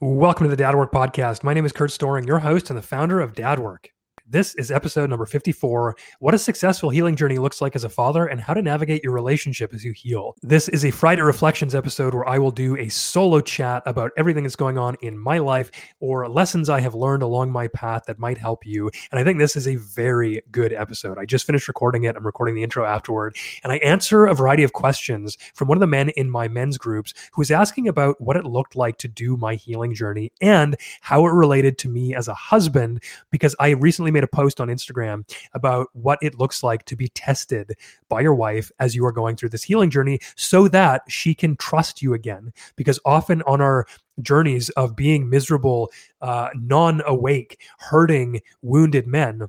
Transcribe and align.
Welcome 0.00 0.46
to 0.46 0.50
the 0.50 0.56
Dad 0.56 0.74
Work 0.74 0.90
Podcast. 0.90 1.44
My 1.44 1.54
name 1.54 1.64
is 1.64 1.70
Kurt 1.70 1.92
Storing, 1.92 2.26
your 2.26 2.40
host 2.40 2.68
and 2.68 2.76
the 2.76 2.82
founder 2.82 3.20
of 3.20 3.32
Dad 3.32 3.60
Work. 3.60 3.90
This 4.34 4.52
is 4.56 4.72
episode 4.72 5.10
number 5.10 5.26
54 5.26 5.94
What 6.18 6.34
a 6.34 6.38
Successful 6.40 6.90
Healing 6.90 7.14
Journey 7.14 7.38
Looks 7.38 7.62
Like 7.62 7.76
as 7.76 7.84
a 7.84 7.88
Father 7.88 8.26
and 8.26 8.40
How 8.40 8.52
to 8.52 8.62
Navigate 8.62 9.04
Your 9.04 9.12
Relationship 9.12 9.72
as 9.72 9.84
You 9.84 9.92
Heal. 9.92 10.34
This 10.42 10.68
is 10.70 10.84
a 10.84 10.90
Friday 10.90 11.22
Reflections 11.22 11.72
episode 11.72 12.14
where 12.14 12.28
I 12.28 12.40
will 12.40 12.50
do 12.50 12.76
a 12.76 12.88
solo 12.88 13.40
chat 13.40 13.84
about 13.86 14.10
everything 14.16 14.42
that's 14.42 14.56
going 14.56 14.76
on 14.76 14.96
in 15.02 15.16
my 15.16 15.38
life 15.38 15.70
or 16.00 16.28
lessons 16.28 16.68
I 16.68 16.80
have 16.80 16.96
learned 16.96 17.22
along 17.22 17.52
my 17.52 17.68
path 17.68 18.06
that 18.08 18.18
might 18.18 18.36
help 18.36 18.66
you. 18.66 18.90
And 19.12 19.20
I 19.20 19.22
think 19.22 19.38
this 19.38 19.54
is 19.54 19.68
a 19.68 19.76
very 19.76 20.42
good 20.50 20.72
episode. 20.72 21.16
I 21.16 21.26
just 21.26 21.46
finished 21.46 21.68
recording 21.68 22.02
it. 22.02 22.16
I'm 22.16 22.26
recording 22.26 22.56
the 22.56 22.64
intro 22.64 22.84
afterward. 22.84 23.36
And 23.62 23.72
I 23.72 23.76
answer 23.76 24.26
a 24.26 24.34
variety 24.34 24.64
of 24.64 24.72
questions 24.72 25.38
from 25.54 25.68
one 25.68 25.78
of 25.78 25.80
the 25.80 25.86
men 25.86 26.08
in 26.08 26.28
my 26.28 26.48
men's 26.48 26.76
groups 26.76 27.14
who 27.34 27.40
was 27.40 27.52
asking 27.52 27.86
about 27.86 28.20
what 28.20 28.36
it 28.36 28.46
looked 28.46 28.74
like 28.74 28.98
to 28.98 29.06
do 29.06 29.36
my 29.36 29.54
healing 29.54 29.94
journey 29.94 30.32
and 30.40 30.76
how 31.02 31.24
it 31.24 31.30
related 31.30 31.78
to 31.78 31.88
me 31.88 32.16
as 32.16 32.26
a 32.26 32.34
husband 32.34 33.00
because 33.30 33.54
I 33.60 33.70
recently 33.70 34.10
made 34.10 34.23
a 34.24 34.28
post 34.28 34.60
on 34.60 34.68
Instagram 34.68 35.28
about 35.52 35.88
what 35.92 36.18
it 36.22 36.38
looks 36.38 36.62
like 36.62 36.84
to 36.86 36.96
be 36.96 37.08
tested 37.08 37.74
by 38.08 38.20
your 38.20 38.34
wife 38.34 38.72
as 38.80 38.94
you 38.94 39.06
are 39.06 39.12
going 39.12 39.36
through 39.36 39.50
this 39.50 39.62
healing 39.62 39.90
journey 39.90 40.18
so 40.36 40.68
that 40.68 41.02
she 41.08 41.34
can 41.34 41.56
trust 41.56 42.02
you 42.02 42.14
again. 42.14 42.52
Because 42.76 42.98
often 43.04 43.42
on 43.42 43.60
our 43.60 43.86
journeys 44.20 44.70
of 44.70 44.96
being 44.96 45.30
miserable, 45.30 45.92
uh, 46.20 46.48
non 46.54 47.02
awake, 47.06 47.60
hurting, 47.78 48.40
wounded 48.62 49.06
men, 49.06 49.48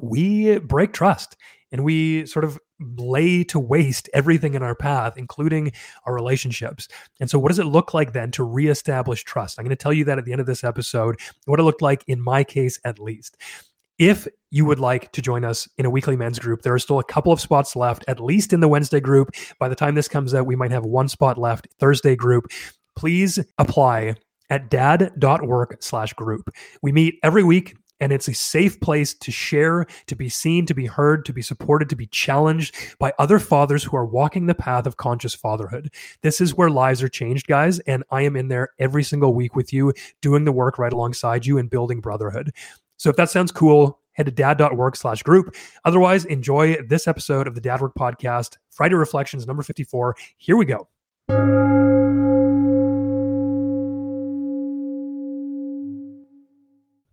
we 0.00 0.58
break 0.58 0.92
trust 0.92 1.36
and 1.70 1.84
we 1.84 2.26
sort 2.26 2.44
of 2.44 2.58
lay 2.96 3.44
to 3.44 3.58
waste 3.58 4.08
everything 4.12 4.54
in 4.54 4.62
our 4.62 4.74
path, 4.74 5.16
including 5.16 5.72
our 6.04 6.14
relationships. 6.14 6.88
And 7.20 7.30
so, 7.30 7.38
what 7.38 7.48
does 7.48 7.58
it 7.58 7.66
look 7.66 7.94
like 7.94 8.12
then 8.12 8.30
to 8.32 8.44
reestablish 8.44 9.24
trust? 9.24 9.58
I'm 9.58 9.64
going 9.64 9.76
to 9.76 9.82
tell 9.82 9.92
you 9.92 10.04
that 10.04 10.18
at 10.18 10.24
the 10.24 10.32
end 10.32 10.40
of 10.40 10.46
this 10.46 10.64
episode, 10.64 11.18
what 11.46 11.58
it 11.58 11.64
looked 11.64 11.82
like 11.82 12.04
in 12.06 12.20
my 12.20 12.44
case, 12.44 12.78
at 12.84 12.98
least. 12.98 13.36
If 14.02 14.26
you 14.50 14.64
would 14.64 14.80
like 14.80 15.12
to 15.12 15.22
join 15.22 15.44
us 15.44 15.68
in 15.78 15.86
a 15.86 15.90
weekly 15.90 16.16
men's 16.16 16.40
group, 16.40 16.62
there 16.62 16.74
are 16.74 16.78
still 16.80 16.98
a 16.98 17.04
couple 17.04 17.32
of 17.32 17.40
spots 17.40 17.76
left, 17.76 18.04
at 18.08 18.18
least 18.18 18.52
in 18.52 18.58
the 18.58 18.66
Wednesday 18.66 18.98
group. 18.98 19.30
By 19.60 19.68
the 19.68 19.76
time 19.76 19.94
this 19.94 20.08
comes 20.08 20.34
out, 20.34 20.44
we 20.44 20.56
might 20.56 20.72
have 20.72 20.84
one 20.84 21.06
spot 21.06 21.38
left, 21.38 21.68
Thursday 21.78 22.16
group. 22.16 22.50
Please 22.96 23.38
apply 23.58 24.16
at 24.50 24.70
dad.work 24.70 25.76
slash 25.78 26.14
group. 26.14 26.50
We 26.82 26.90
meet 26.90 27.20
every 27.22 27.44
week 27.44 27.76
and 28.00 28.12
it's 28.12 28.26
a 28.26 28.34
safe 28.34 28.80
place 28.80 29.14
to 29.14 29.30
share, 29.30 29.86
to 30.08 30.16
be 30.16 30.28
seen, 30.28 30.66
to 30.66 30.74
be 30.74 30.86
heard, 30.86 31.24
to 31.26 31.32
be 31.32 31.40
supported, 31.40 31.88
to 31.88 31.94
be 31.94 32.06
challenged 32.06 32.74
by 32.98 33.12
other 33.20 33.38
fathers 33.38 33.84
who 33.84 33.96
are 33.96 34.04
walking 34.04 34.46
the 34.46 34.56
path 34.56 34.86
of 34.86 34.96
conscious 34.96 35.36
fatherhood. 35.36 35.94
This 36.22 36.40
is 36.40 36.56
where 36.56 36.68
lives 36.68 37.00
are 37.04 37.08
changed, 37.08 37.46
guys. 37.46 37.78
And 37.80 38.02
I 38.10 38.22
am 38.22 38.34
in 38.34 38.48
there 38.48 38.70
every 38.80 39.04
single 39.04 39.32
week 39.32 39.54
with 39.54 39.72
you, 39.72 39.94
doing 40.20 40.44
the 40.44 40.50
work 40.50 40.80
right 40.80 40.92
alongside 40.92 41.46
you 41.46 41.58
and 41.58 41.70
building 41.70 42.00
brotherhood. 42.00 42.50
So 43.02 43.10
if 43.10 43.16
that 43.16 43.30
sounds 43.30 43.50
cool, 43.50 43.98
head 44.12 44.26
to 44.26 44.30
dad.work 44.30 44.94
slash 44.94 45.24
group. 45.24 45.56
Otherwise, 45.84 46.24
enjoy 46.26 46.76
this 46.86 47.08
episode 47.08 47.48
of 47.48 47.56
the 47.56 47.60
Dad 47.60 47.80
Work 47.80 47.96
Podcast, 47.96 48.58
Friday 48.70 48.94
Reflections 48.94 49.44
number 49.44 49.64
54. 49.64 50.14
Here 50.36 50.56
we 50.56 50.64
go. 50.64 50.86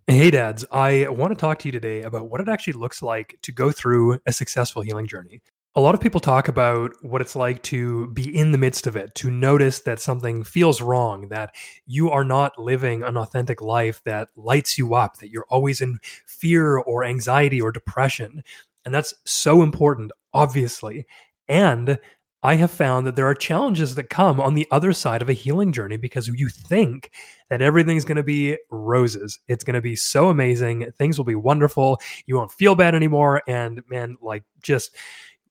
Hey, 0.06 0.30
dads, 0.30 0.64
I 0.72 1.08
want 1.10 1.32
to 1.32 1.36
talk 1.36 1.58
to 1.60 1.68
you 1.68 1.72
today 1.72 2.04
about 2.04 2.30
what 2.30 2.40
it 2.40 2.48
actually 2.50 2.74
looks 2.74 3.02
like 3.02 3.40
to 3.42 3.52
go 3.52 3.72
through 3.72 4.20
a 4.28 4.32
successful 4.32 4.84
healing 4.84 5.08
journey 5.08 5.42
a 5.76 5.82
lot 5.82 5.94
of 5.94 6.02
people 6.02 6.20
talk 6.20 6.48
about 6.48 6.92
what 7.02 7.22
it's 7.22 7.36
like 7.36 7.62
to 7.64 8.08
be 8.08 8.36
in 8.36 8.52
the 8.52 8.58
midst 8.58 8.88
of 8.88 8.96
it, 8.96 9.14
to 9.16 9.30
notice 9.30 9.82
that 9.82 10.00
something 10.00 10.44
feels 10.44 10.82
wrong, 10.82 11.28
that 11.30 11.54
you 11.86 12.10
are 12.10 12.24
not 12.24 12.58
living 12.58 13.04
an 13.04 13.18
authentic 13.18 13.62
life 13.62 14.02
that 14.04 14.30
lights 14.36 14.78
you 14.78 14.96
up, 14.96 15.18
that 15.18 15.30
you're 15.30 15.46
always 15.50 15.80
in 15.80 16.00
fear 16.26 16.78
or 16.78 17.04
anxiety 17.04 17.62
or 17.62 17.72
depression. 17.72 18.44
And 18.84 18.94
that's 18.94 19.14
so 19.26 19.62
important, 19.62 20.12
obviously. 20.34 21.06
And 21.48 22.00
I 22.42 22.56
have 22.56 22.72
found 22.72 23.06
that 23.06 23.16
there 23.16 23.28
are 23.28 23.36
challenges 23.36 23.96
that 23.96 24.10
come 24.10 24.40
on 24.40 24.54
the 24.56 24.68
other 24.72 24.94
side 24.94 25.22
of 25.22 25.30
a 25.30 25.34
healing 25.34 25.74
journey 25.74 25.98
because 25.98 26.30
you 26.30 26.48
think 26.48 27.12
that 27.50 27.62
everything's 27.62 28.06
going 28.06 28.16
to 28.16 28.24
be 28.24 28.58
roses. 28.72 29.40
It's 29.50 29.66
going 29.66 29.74
to 29.74 29.82
be 29.82 29.98
so 29.98 30.30
amazing. 30.30 30.90
Things 30.98 31.18
will 31.18 31.26
be 31.26 31.36
wonderful. 31.36 32.00
You 32.28 32.38
won't 32.38 32.54
feel 32.54 32.76
bad 32.76 32.96
anymore. 32.96 33.42
And 33.46 33.82
man, 33.90 34.16
like 34.22 34.44
just 34.62 34.96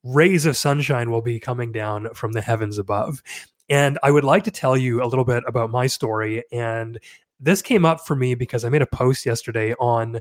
rays 0.05 0.47
of 0.47 0.57
sunshine 0.57 1.11
will 1.11 1.23
be 1.23 1.41
coming 1.41 1.73
down 1.73 2.13
from 2.15 2.33
the 2.33 2.41
heavens 2.41 2.79
above. 2.79 3.23
And 3.69 3.99
I 4.03 4.11
would 4.11 4.25
like 4.25 4.45
to 4.45 4.51
tell 4.51 4.77
you 4.77 5.03
a 5.03 5.07
little 5.07 5.25
bit 5.25 5.45
about 5.47 5.71
my 5.71 5.87
story. 5.87 6.45
And 6.53 6.99
this 7.41 7.63
came 7.63 7.85
up 7.85 8.07
for 8.07 8.17
me 8.17 8.35
because 8.35 8.65
I 8.65 8.69
made 8.69 8.83
a 8.83 8.87
post 8.87 9.27
yesterday 9.27 9.75
on 9.75 10.21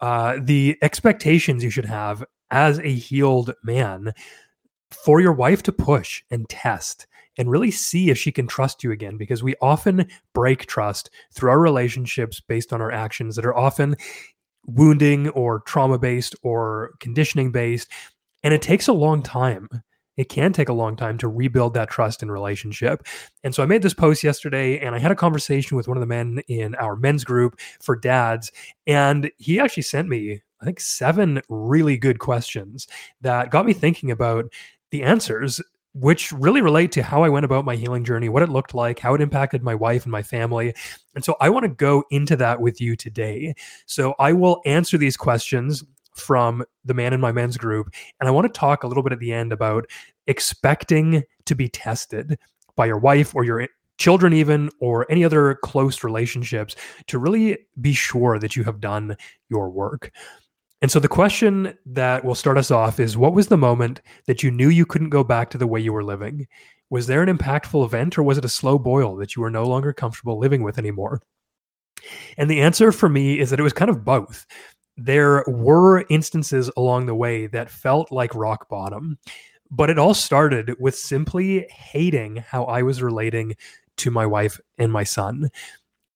uh, 0.00 0.38
the 0.42 0.76
expectations 0.82 1.62
you 1.62 1.70
should 1.70 1.84
have 1.84 2.24
as 2.50 2.78
a 2.80 2.92
healed 2.92 3.54
man 3.62 4.12
for 4.90 5.20
your 5.20 5.32
wife 5.32 5.62
to 5.64 5.72
push 5.72 6.22
and 6.30 6.48
test 6.48 7.06
and 7.38 7.50
really 7.50 7.70
see 7.70 8.10
if 8.10 8.18
she 8.18 8.32
can 8.32 8.46
trust 8.46 8.82
you 8.82 8.90
again 8.90 9.16
because 9.16 9.42
we 9.42 9.54
often 9.60 10.06
break 10.34 10.66
trust 10.66 11.10
through 11.32 11.50
our 11.50 11.60
relationships 11.60 12.40
based 12.40 12.72
on 12.72 12.80
our 12.80 12.90
actions 12.90 13.36
that 13.36 13.46
are 13.46 13.56
often 13.56 13.94
wounding 14.66 15.28
or 15.30 15.60
trauma 15.60 15.98
based 15.98 16.34
or 16.42 16.92
conditioning 16.98 17.52
based 17.52 17.88
and 18.42 18.54
it 18.54 18.62
takes 18.62 18.88
a 18.88 18.92
long 18.92 19.22
time. 19.22 19.68
It 20.16 20.28
can 20.28 20.52
take 20.52 20.68
a 20.68 20.74
long 20.74 20.96
time 20.96 21.16
to 21.18 21.28
rebuild 21.28 21.74
that 21.74 21.88
trust 21.88 22.22
and 22.22 22.30
relationship. 22.30 23.06
And 23.42 23.54
so 23.54 23.62
I 23.62 23.66
made 23.66 23.80
this 23.82 23.94
post 23.94 24.22
yesterday 24.22 24.78
and 24.78 24.94
I 24.94 24.98
had 24.98 25.10
a 25.10 25.16
conversation 25.16 25.76
with 25.76 25.88
one 25.88 25.96
of 25.96 26.02
the 26.02 26.06
men 26.06 26.42
in 26.46 26.74
our 26.74 26.94
men's 26.94 27.24
group 27.24 27.58
for 27.80 27.96
dads. 27.96 28.52
And 28.86 29.30
he 29.38 29.58
actually 29.58 29.84
sent 29.84 30.08
me, 30.08 30.42
I 30.60 30.64
think, 30.64 30.80
seven 30.80 31.40
really 31.48 31.96
good 31.96 32.18
questions 32.18 32.86
that 33.22 33.50
got 33.50 33.64
me 33.64 33.72
thinking 33.72 34.10
about 34.10 34.52
the 34.90 35.04
answers 35.04 35.60
which 35.92 36.30
really 36.32 36.60
relate 36.60 36.92
to 36.92 37.02
how 37.02 37.22
I 37.24 37.28
went 37.28 37.44
about 37.44 37.64
my 37.64 37.74
healing 37.74 38.04
journey, 38.04 38.28
what 38.28 38.42
it 38.42 38.48
looked 38.48 38.74
like, 38.74 39.00
how 39.00 39.14
it 39.14 39.20
impacted 39.20 39.62
my 39.62 39.74
wife 39.74 40.04
and 40.04 40.12
my 40.12 40.22
family. 40.22 40.74
And 41.14 41.24
so 41.24 41.36
I 41.40 41.50
want 41.50 41.64
to 41.64 41.68
go 41.68 42.04
into 42.10 42.36
that 42.36 42.60
with 42.60 42.80
you 42.80 42.94
today. 42.94 43.54
So 43.86 44.14
I 44.18 44.32
will 44.32 44.60
answer 44.66 44.98
these 44.98 45.16
questions 45.16 45.82
from 46.14 46.64
the 46.84 46.94
man 46.94 47.12
in 47.12 47.20
my 47.20 47.32
men's 47.32 47.56
group. 47.56 47.92
And 48.20 48.28
I 48.28 48.32
want 48.32 48.52
to 48.52 48.58
talk 48.58 48.82
a 48.82 48.86
little 48.86 49.02
bit 49.02 49.12
at 49.12 49.18
the 49.18 49.32
end 49.32 49.52
about 49.52 49.86
expecting 50.26 51.22
to 51.46 51.54
be 51.54 51.68
tested 51.68 52.38
by 52.76 52.86
your 52.86 52.98
wife 52.98 53.34
or 53.34 53.44
your 53.44 53.66
children, 53.98 54.32
even, 54.32 54.70
or 54.80 55.10
any 55.10 55.24
other 55.24 55.56
close 55.56 56.02
relationships 56.02 56.74
to 57.06 57.18
really 57.18 57.58
be 57.80 57.92
sure 57.92 58.38
that 58.38 58.56
you 58.56 58.64
have 58.64 58.80
done 58.80 59.16
your 59.48 59.70
work. 59.70 60.10
And 60.82 60.90
so 60.90 60.98
the 60.98 61.08
question 61.08 61.76
that 61.84 62.24
will 62.24 62.34
start 62.34 62.56
us 62.56 62.70
off 62.70 62.98
is 62.98 63.16
what 63.16 63.34
was 63.34 63.48
the 63.48 63.58
moment 63.58 64.00
that 64.26 64.42
you 64.42 64.50
knew 64.50 64.70
you 64.70 64.86
couldn't 64.86 65.10
go 65.10 65.22
back 65.22 65.50
to 65.50 65.58
the 65.58 65.66
way 65.66 65.78
you 65.78 65.92
were 65.92 66.04
living? 66.04 66.46
Was 66.88 67.06
there 67.06 67.22
an 67.22 67.36
impactful 67.36 67.84
event 67.84 68.16
or 68.16 68.22
was 68.22 68.38
it 68.38 68.44
a 68.44 68.48
slow 68.48 68.78
boil 68.78 69.16
that 69.16 69.36
you 69.36 69.42
were 69.42 69.50
no 69.50 69.64
longer 69.64 69.92
comfortable 69.92 70.38
living 70.38 70.62
with 70.62 70.78
anymore? 70.78 71.20
And 72.38 72.50
the 72.50 72.62
answer 72.62 72.92
for 72.92 73.10
me 73.10 73.38
is 73.38 73.50
that 73.50 73.60
it 73.60 73.62
was 73.62 73.74
kind 73.74 73.90
of 73.90 74.04
both 74.04 74.46
there 75.00 75.44
were 75.46 76.04
instances 76.10 76.70
along 76.76 77.06
the 77.06 77.14
way 77.14 77.46
that 77.48 77.70
felt 77.70 78.12
like 78.12 78.34
rock 78.34 78.68
bottom, 78.68 79.18
but 79.70 79.88
it 79.88 79.98
all 79.98 80.14
started 80.14 80.74
with 80.78 80.94
simply 80.94 81.66
hating 81.70 82.36
how 82.36 82.64
I 82.64 82.82
was 82.82 83.02
relating 83.02 83.56
to 83.98 84.10
my 84.10 84.26
wife 84.26 84.60
and 84.78 84.92
my 84.92 85.04
son. 85.04 85.50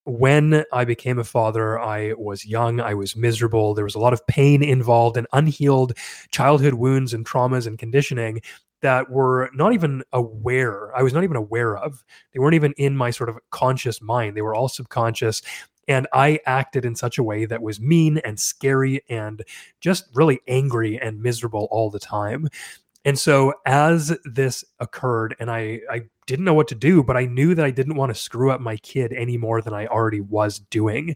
When 0.05 0.65
I 0.71 0.85
became 0.85 1.19
a 1.19 1.25
father, 1.25 1.81
I 1.81 2.13
was 2.13 2.45
young, 2.45 2.79
I 2.79 2.93
was 2.93 3.17
miserable. 3.17 3.73
There 3.73 3.85
was 3.85 3.95
a 3.95 4.01
lot 4.01 4.13
of 4.13 4.27
pain 4.27 4.63
involved 4.63 5.17
and 5.17 5.27
unhealed 5.33 5.97
childhood 6.31 6.75
wounds 6.75 7.15
and 7.15 7.25
traumas 7.25 7.67
and 7.67 7.79
conditioning 7.79 8.43
that 8.83 9.09
were 9.09 9.49
not 9.55 9.73
even 9.73 10.03
aware, 10.13 10.95
I 10.95 11.03
was 11.03 11.15
not 11.15 11.25
even 11.25 11.39
aware 11.39 11.75
of. 11.79 12.05
They 12.35 12.39
weren't 12.39 12.55
even 12.55 12.75
in 12.77 12.99
my 12.99 13.11
sort 13.11 13.31
of 13.31 13.39
conscious 13.51 14.03
mind. 14.03 14.37
They 14.37 14.43
were 14.43 14.55
all 14.55 14.69
subconscious. 14.69 15.41
And 15.89 16.07
I 16.13 16.41
acted 16.47 16.85
in 16.85 16.95
such 16.95 17.19
a 17.19 17.23
way 17.23 17.45
that 17.47 17.63
was 17.63 17.81
mean 17.81 18.19
and 18.19 18.39
scary 18.39 19.03
and 19.09 19.43
just 19.81 20.09
really 20.15 20.41
angry 20.49 21.01
and 21.01 21.23
miserable 21.23 21.69
all 21.71 21.91
the 21.91 21.99
time. 21.99 22.49
And 23.05 23.19
so 23.19 23.53
as 23.67 24.17
this 24.25 24.65
occurred, 24.81 25.37
and 25.39 25.51
I, 25.51 25.81
I 25.91 26.03
didn't 26.27 26.47
know 26.47 26.55
what 26.55 26.69
to 26.69 26.75
do, 26.75 27.03
but 27.03 27.17
I 27.17 27.27
knew 27.27 27.55
that 27.55 27.65
I 27.65 27.71
didn't 27.71 27.97
want 27.97 28.15
to 28.15 28.21
screw 28.21 28.51
up 28.51 28.61
my 28.61 28.77
kid 28.79 29.13
any 29.13 29.37
more 29.37 29.61
than 29.61 29.75
I 29.75 29.87
already 29.87 30.23
was 30.23 30.59
doing. 30.59 31.15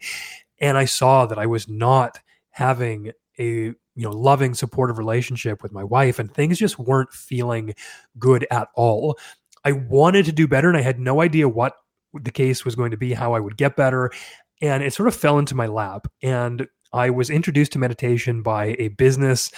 And 0.60 0.76
I 0.76 0.84
saw 0.84 1.24
that 1.26 1.38
I 1.38 1.46
was 1.46 1.68
not 1.68 2.18
having 2.50 3.12
a 3.38 3.72
you 3.98 4.04
know 4.04 4.10
loving 4.10 4.54
supportive 4.54 4.98
relationship 4.98 5.62
with 5.62 5.72
my 5.72 5.84
wife 5.84 6.18
and 6.18 6.32
things 6.32 6.58
just 6.58 6.78
weren't 6.78 7.12
feeling 7.12 7.74
good 8.18 8.46
at 8.50 8.68
all 8.74 9.18
i 9.64 9.72
wanted 9.72 10.24
to 10.24 10.32
do 10.32 10.48
better 10.48 10.68
and 10.68 10.76
i 10.76 10.80
had 10.80 10.98
no 10.98 11.20
idea 11.20 11.48
what 11.48 11.74
the 12.14 12.30
case 12.30 12.64
was 12.64 12.74
going 12.74 12.90
to 12.90 12.96
be 12.96 13.12
how 13.12 13.32
i 13.32 13.40
would 13.40 13.56
get 13.56 13.76
better 13.76 14.10
and 14.60 14.82
it 14.82 14.92
sort 14.92 15.08
of 15.08 15.14
fell 15.14 15.38
into 15.38 15.54
my 15.54 15.66
lap. 15.66 16.06
And 16.22 16.66
I 16.92 17.10
was 17.10 17.30
introduced 17.30 17.72
to 17.72 17.78
meditation 17.78 18.42
by 18.42 18.76
a 18.78 18.88
business 18.88 19.50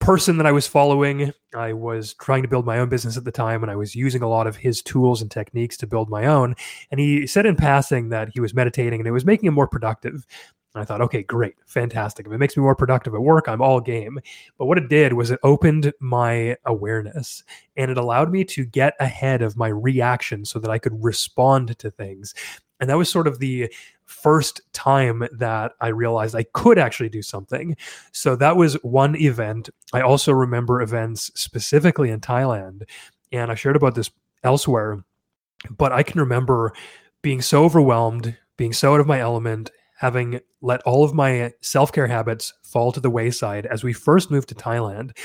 person 0.00 0.36
that 0.36 0.46
I 0.46 0.52
was 0.52 0.66
following. 0.66 1.32
I 1.54 1.72
was 1.72 2.14
trying 2.14 2.42
to 2.42 2.48
build 2.48 2.66
my 2.66 2.78
own 2.78 2.88
business 2.88 3.16
at 3.16 3.24
the 3.24 3.32
time, 3.32 3.62
and 3.62 3.70
I 3.70 3.76
was 3.76 3.94
using 3.94 4.22
a 4.22 4.28
lot 4.28 4.46
of 4.46 4.56
his 4.56 4.82
tools 4.82 5.20
and 5.22 5.30
techniques 5.30 5.76
to 5.78 5.86
build 5.86 6.08
my 6.08 6.26
own. 6.26 6.54
And 6.90 7.00
he 7.00 7.26
said 7.26 7.46
in 7.46 7.56
passing 7.56 8.10
that 8.10 8.30
he 8.32 8.40
was 8.40 8.54
meditating 8.54 9.00
and 9.00 9.08
it 9.08 9.12
was 9.12 9.24
making 9.24 9.48
him 9.48 9.54
more 9.54 9.68
productive. 9.68 10.26
And 10.74 10.82
I 10.82 10.84
thought, 10.84 11.00
okay, 11.00 11.22
great, 11.22 11.54
fantastic. 11.66 12.26
If 12.26 12.32
it 12.32 12.38
makes 12.38 12.56
me 12.56 12.62
more 12.62 12.76
productive 12.76 13.14
at 13.14 13.22
work, 13.22 13.48
I'm 13.48 13.62
all 13.62 13.80
game. 13.80 14.20
But 14.58 14.66
what 14.66 14.78
it 14.78 14.88
did 14.88 15.14
was 15.14 15.30
it 15.30 15.40
opened 15.42 15.92
my 16.00 16.56
awareness 16.66 17.42
and 17.76 17.90
it 17.90 17.96
allowed 17.96 18.30
me 18.30 18.44
to 18.44 18.64
get 18.64 18.94
ahead 19.00 19.42
of 19.42 19.56
my 19.56 19.68
reaction 19.68 20.44
so 20.44 20.58
that 20.58 20.70
I 20.70 20.78
could 20.78 21.02
respond 21.02 21.76
to 21.78 21.90
things. 21.90 22.34
And 22.80 22.88
that 22.90 22.98
was 22.98 23.10
sort 23.10 23.26
of 23.26 23.38
the 23.38 23.72
first 24.08 24.62
time 24.72 25.28
that 25.32 25.72
I 25.80 25.88
realized 25.88 26.34
I 26.34 26.44
could 26.54 26.78
actually 26.78 27.10
do 27.10 27.22
something. 27.22 27.76
So 28.12 28.34
that 28.36 28.56
was 28.56 28.74
one 28.82 29.14
event. 29.16 29.68
I 29.92 30.00
also 30.00 30.32
remember 30.32 30.80
events 30.80 31.30
specifically 31.34 32.10
in 32.10 32.20
Thailand, 32.20 32.82
and 33.30 33.52
I 33.52 33.54
shared 33.54 33.76
about 33.76 33.94
this 33.94 34.10
elsewhere. 34.42 35.04
But 35.70 35.92
I 35.92 36.02
can 36.02 36.20
remember 36.20 36.72
being 37.20 37.42
so 37.42 37.64
overwhelmed, 37.64 38.36
being 38.56 38.72
so 38.72 38.94
out 38.94 39.00
of 39.00 39.06
my 39.06 39.20
element, 39.20 39.70
having 39.98 40.40
let 40.62 40.80
all 40.82 41.04
of 41.04 41.12
my 41.12 41.52
self 41.60 41.92
care 41.92 42.06
habits 42.06 42.54
fall 42.62 42.92
to 42.92 43.00
the 43.00 43.10
wayside 43.10 43.66
as 43.66 43.84
we 43.84 43.92
first 43.92 44.30
moved 44.30 44.48
to 44.48 44.54
Thailand, 44.54 45.16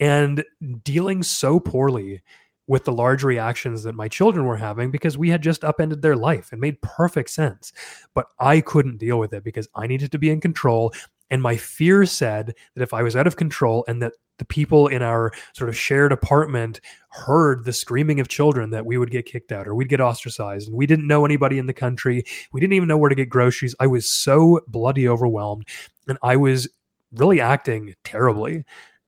and 0.00 0.44
dealing 0.82 1.22
so 1.22 1.60
poorly 1.60 2.22
with 2.66 2.84
the 2.84 2.92
large 2.92 3.24
reactions 3.24 3.82
that 3.82 3.94
my 3.94 4.08
children 4.08 4.46
were 4.46 4.56
having 4.56 4.90
because 4.90 5.18
we 5.18 5.28
had 5.28 5.42
just 5.42 5.64
upended 5.64 6.00
their 6.00 6.16
life. 6.16 6.52
It 6.52 6.58
made 6.58 6.80
perfect 6.80 7.30
sense. 7.30 7.72
But 8.14 8.26
I 8.38 8.60
couldn't 8.60 8.98
deal 8.98 9.18
with 9.18 9.32
it 9.32 9.44
because 9.44 9.68
I 9.74 9.86
needed 9.86 10.12
to 10.12 10.18
be 10.18 10.30
in 10.30 10.40
control. 10.40 10.92
And 11.30 11.42
my 11.42 11.56
fear 11.56 12.06
said 12.06 12.54
that 12.74 12.82
if 12.82 12.94
I 12.94 13.02
was 13.02 13.16
out 13.16 13.26
of 13.26 13.36
control 13.36 13.84
and 13.88 14.02
that 14.02 14.12
the 14.38 14.44
people 14.46 14.88
in 14.88 15.02
our 15.02 15.32
sort 15.54 15.68
of 15.68 15.76
shared 15.76 16.12
apartment 16.12 16.80
heard 17.10 17.64
the 17.64 17.72
screaming 17.72 18.18
of 18.18 18.28
children 18.28 18.70
that 18.70 18.84
we 18.84 18.98
would 18.98 19.10
get 19.10 19.26
kicked 19.26 19.52
out 19.52 19.68
or 19.68 19.74
we'd 19.74 19.88
get 19.88 20.00
ostracized 20.00 20.68
and 20.68 20.76
we 20.76 20.86
didn't 20.86 21.06
know 21.06 21.24
anybody 21.24 21.58
in 21.58 21.66
the 21.66 21.72
country 21.72 22.24
we 22.52 22.60
didn't 22.60 22.72
even 22.72 22.88
know 22.88 22.96
where 22.96 23.10
to 23.10 23.14
get 23.14 23.28
groceries 23.28 23.74
i 23.78 23.86
was 23.86 24.10
so 24.10 24.60
bloody 24.66 25.06
overwhelmed 25.06 25.64
and 26.08 26.18
i 26.22 26.34
was 26.34 26.68
really 27.12 27.40
acting 27.40 27.94
terribly 28.02 28.64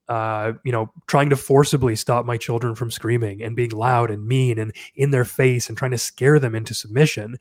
uh, 0.09 0.53
you 0.65 0.73
know, 0.73 0.91
trying 1.07 1.31
to 1.31 1.37
forcibly 1.37 1.97
stop 1.97 2.27
my 2.27 2.37
children 2.37 2.75
from 2.75 2.91
screaming 2.91 3.43
and 3.43 3.57
being 3.57 3.71
loud 3.71 4.11
and 4.11 4.27
mean 4.27 4.59
and 4.59 4.75
in 4.95 5.11
their 5.11 5.25
face 5.25 5.69
and 5.69 5.79
trying 5.79 5.91
to 5.93 5.99
scare 5.99 6.39
them 6.39 6.55
into 6.55 6.75
submission. 6.75 7.37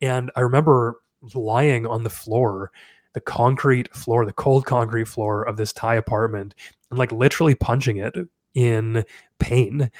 And 0.00 0.30
I 0.36 0.40
remember 0.40 1.00
lying 1.34 1.86
on 1.86 2.04
the 2.04 2.10
floor, 2.10 2.70
the 3.14 3.20
concrete 3.20 3.94
floor, 3.94 4.24
the 4.24 4.32
cold 4.32 4.66
concrete 4.66 5.08
floor 5.08 5.42
of 5.42 5.56
this 5.56 5.72
Thai 5.72 5.96
apartment, 5.96 6.54
and 6.90 6.98
like 6.98 7.12
literally 7.12 7.54
punching 7.54 7.96
it 7.96 8.14
in 8.54 9.04
pain 9.38 9.90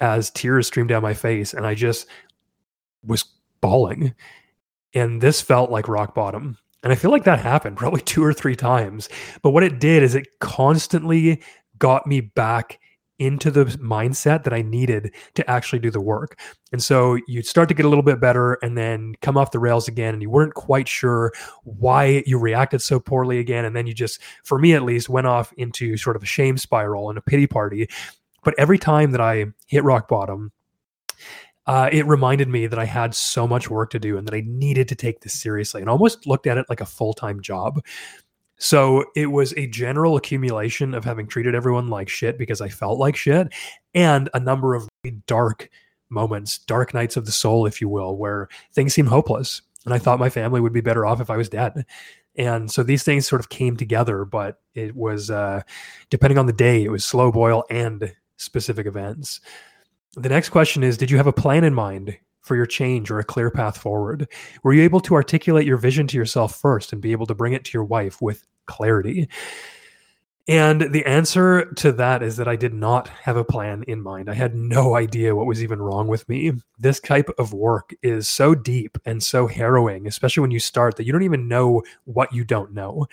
as 0.00 0.30
tears 0.30 0.66
streamed 0.66 0.88
down 0.88 1.02
my 1.02 1.14
face. 1.14 1.52
And 1.52 1.66
I 1.66 1.74
just 1.74 2.06
was 3.04 3.24
bawling. 3.60 4.14
And 4.94 5.20
this 5.20 5.40
felt 5.42 5.70
like 5.70 5.88
rock 5.88 6.14
bottom. 6.14 6.58
And 6.82 6.92
I 6.92 6.96
feel 6.96 7.10
like 7.10 7.24
that 7.24 7.40
happened 7.40 7.76
probably 7.76 8.00
two 8.04 8.24
or 8.24 8.32
three 8.32 8.56
times. 8.56 9.08
But 9.42 9.50
what 9.50 9.62
it 9.62 9.80
did 9.80 10.02
is 10.02 10.14
it 10.14 10.28
constantly 10.40 11.42
got 11.78 12.06
me 12.06 12.20
back 12.20 12.78
into 13.20 13.50
the 13.50 13.66
mindset 13.66 14.44
that 14.44 14.54
I 14.54 14.62
needed 14.62 15.14
to 15.34 15.48
actually 15.48 15.78
do 15.78 15.90
the 15.90 16.00
work. 16.00 16.40
And 16.72 16.82
so 16.82 17.18
you'd 17.28 17.46
start 17.46 17.68
to 17.68 17.74
get 17.74 17.84
a 17.84 17.88
little 17.88 18.02
bit 18.02 18.18
better 18.18 18.54
and 18.62 18.78
then 18.78 19.14
come 19.20 19.36
off 19.36 19.50
the 19.50 19.58
rails 19.58 19.88
again. 19.88 20.14
And 20.14 20.22
you 20.22 20.30
weren't 20.30 20.54
quite 20.54 20.88
sure 20.88 21.32
why 21.64 22.24
you 22.26 22.38
reacted 22.38 22.80
so 22.80 22.98
poorly 22.98 23.38
again. 23.38 23.66
And 23.66 23.76
then 23.76 23.86
you 23.86 23.92
just, 23.92 24.20
for 24.42 24.58
me 24.58 24.72
at 24.72 24.82
least, 24.82 25.10
went 25.10 25.26
off 25.26 25.52
into 25.58 25.98
sort 25.98 26.16
of 26.16 26.22
a 26.22 26.26
shame 26.26 26.56
spiral 26.56 27.10
and 27.10 27.18
a 27.18 27.22
pity 27.22 27.46
party. 27.46 27.90
But 28.42 28.54
every 28.58 28.78
time 28.78 29.10
that 29.10 29.20
I 29.20 29.46
hit 29.66 29.84
rock 29.84 30.08
bottom, 30.08 30.50
uh, 31.70 31.88
it 31.92 32.04
reminded 32.04 32.48
me 32.48 32.66
that 32.66 32.80
I 32.80 32.84
had 32.84 33.14
so 33.14 33.46
much 33.46 33.70
work 33.70 33.90
to 33.90 34.00
do 34.00 34.18
and 34.18 34.26
that 34.26 34.34
I 34.34 34.42
needed 34.44 34.88
to 34.88 34.96
take 34.96 35.20
this 35.20 35.40
seriously 35.40 35.80
and 35.80 35.88
almost 35.88 36.26
looked 36.26 36.48
at 36.48 36.58
it 36.58 36.66
like 36.68 36.80
a 36.80 36.84
full 36.84 37.14
time 37.14 37.40
job. 37.40 37.80
So 38.56 39.04
it 39.14 39.26
was 39.26 39.54
a 39.56 39.68
general 39.68 40.16
accumulation 40.16 40.94
of 40.94 41.04
having 41.04 41.28
treated 41.28 41.54
everyone 41.54 41.86
like 41.86 42.08
shit 42.08 42.38
because 42.38 42.60
I 42.60 42.70
felt 42.70 42.98
like 42.98 43.14
shit 43.14 43.54
and 43.94 44.28
a 44.34 44.40
number 44.40 44.74
of 44.74 44.88
dark 45.28 45.70
moments, 46.08 46.58
dark 46.58 46.92
nights 46.92 47.16
of 47.16 47.24
the 47.24 47.30
soul, 47.30 47.66
if 47.66 47.80
you 47.80 47.88
will, 47.88 48.16
where 48.16 48.48
things 48.72 48.92
seemed 48.92 49.08
hopeless. 49.08 49.62
And 49.84 49.94
I 49.94 49.98
thought 49.98 50.18
my 50.18 50.28
family 50.28 50.60
would 50.60 50.72
be 50.72 50.80
better 50.80 51.06
off 51.06 51.20
if 51.20 51.30
I 51.30 51.36
was 51.36 51.48
dead. 51.48 51.86
And 52.34 52.68
so 52.68 52.82
these 52.82 53.04
things 53.04 53.28
sort 53.28 53.38
of 53.38 53.48
came 53.48 53.76
together, 53.76 54.24
but 54.24 54.60
it 54.74 54.96
was, 54.96 55.30
uh, 55.30 55.62
depending 56.10 56.36
on 56.36 56.46
the 56.46 56.52
day, 56.52 56.82
it 56.82 56.90
was 56.90 57.04
slow 57.04 57.30
boil 57.30 57.62
and 57.70 58.12
specific 58.38 58.88
events. 58.88 59.40
The 60.16 60.28
next 60.28 60.48
question 60.48 60.82
is 60.82 60.96
Did 60.96 61.10
you 61.10 61.16
have 61.16 61.26
a 61.26 61.32
plan 61.32 61.64
in 61.64 61.74
mind 61.74 62.16
for 62.40 62.56
your 62.56 62.66
change 62.66 63.10
or 63.10 63.18
a 63.18 63.24
clear 63.24 63.50
path 63.50 63.78
forward? 63.78 64.28
Were 64.62 64.72
you 64.72 64.82
able 64.82 65.00
to 65.00 65.14
articulate 65.14 65.66
your 65.66 65.76
vision 65.76 66.06
to 66.08 66.16
yourself 66.16 66.56
first 66.56 66.92
and 66.92 67.00
be 67.00 67.12
able 67.12 67.26
to 67.26 67.34
bring 67.34 67.52
it 67.52 67.64
to 67.66 67.70
your 67.72 67.84
wife 67.84 68.20
with 68.20 68.46
clarity? 68.66 69.28
And 70.48 70.92
the 70.92 71.06
answer 71.06 71.70
to 71.74 71.92
that 71.92 72.24
is 72.24 72.36
that 72.38 72.48
I 72.48 72.56
did 72.56 72.74
not 72.74 73.06
have 73.08 73.36
a 73.36 73.44
plan 73.44 73.84
in 73.86 74.02
mind. 74.02 74.28
I 74.28 74.34
had 74.34 74.52
no 74.54 74.96
idea 74.96 75.36
what 75.36 75.46
was 75.46 75.62
even 75.62 75.80
wrong 75.80 76.08
with 76.08 76.28
me. 76.28 76.52
This 76.76 76.98
type 76.98 77.28
of 77.38 77.52
work 77.52 77.94
is 78.02 78.26
so 78.26 78.56
deep 78.56 78.98
and 79.04 79.22
so 79.22 79.46
harrowing, 79.46 80.08
especially 80.08 80.40
when 80.40 80.50
you 80.50 80.58
start, 80.58 80.96
that 80.96 81.04
you 81.04 81.12
don't 81.12 81.22
even 81.22 81.46
know 81.46 81.82
what 82.04 82.32
you 82.32 82.42
don't 82.42 82.72
know. 82.72 83.06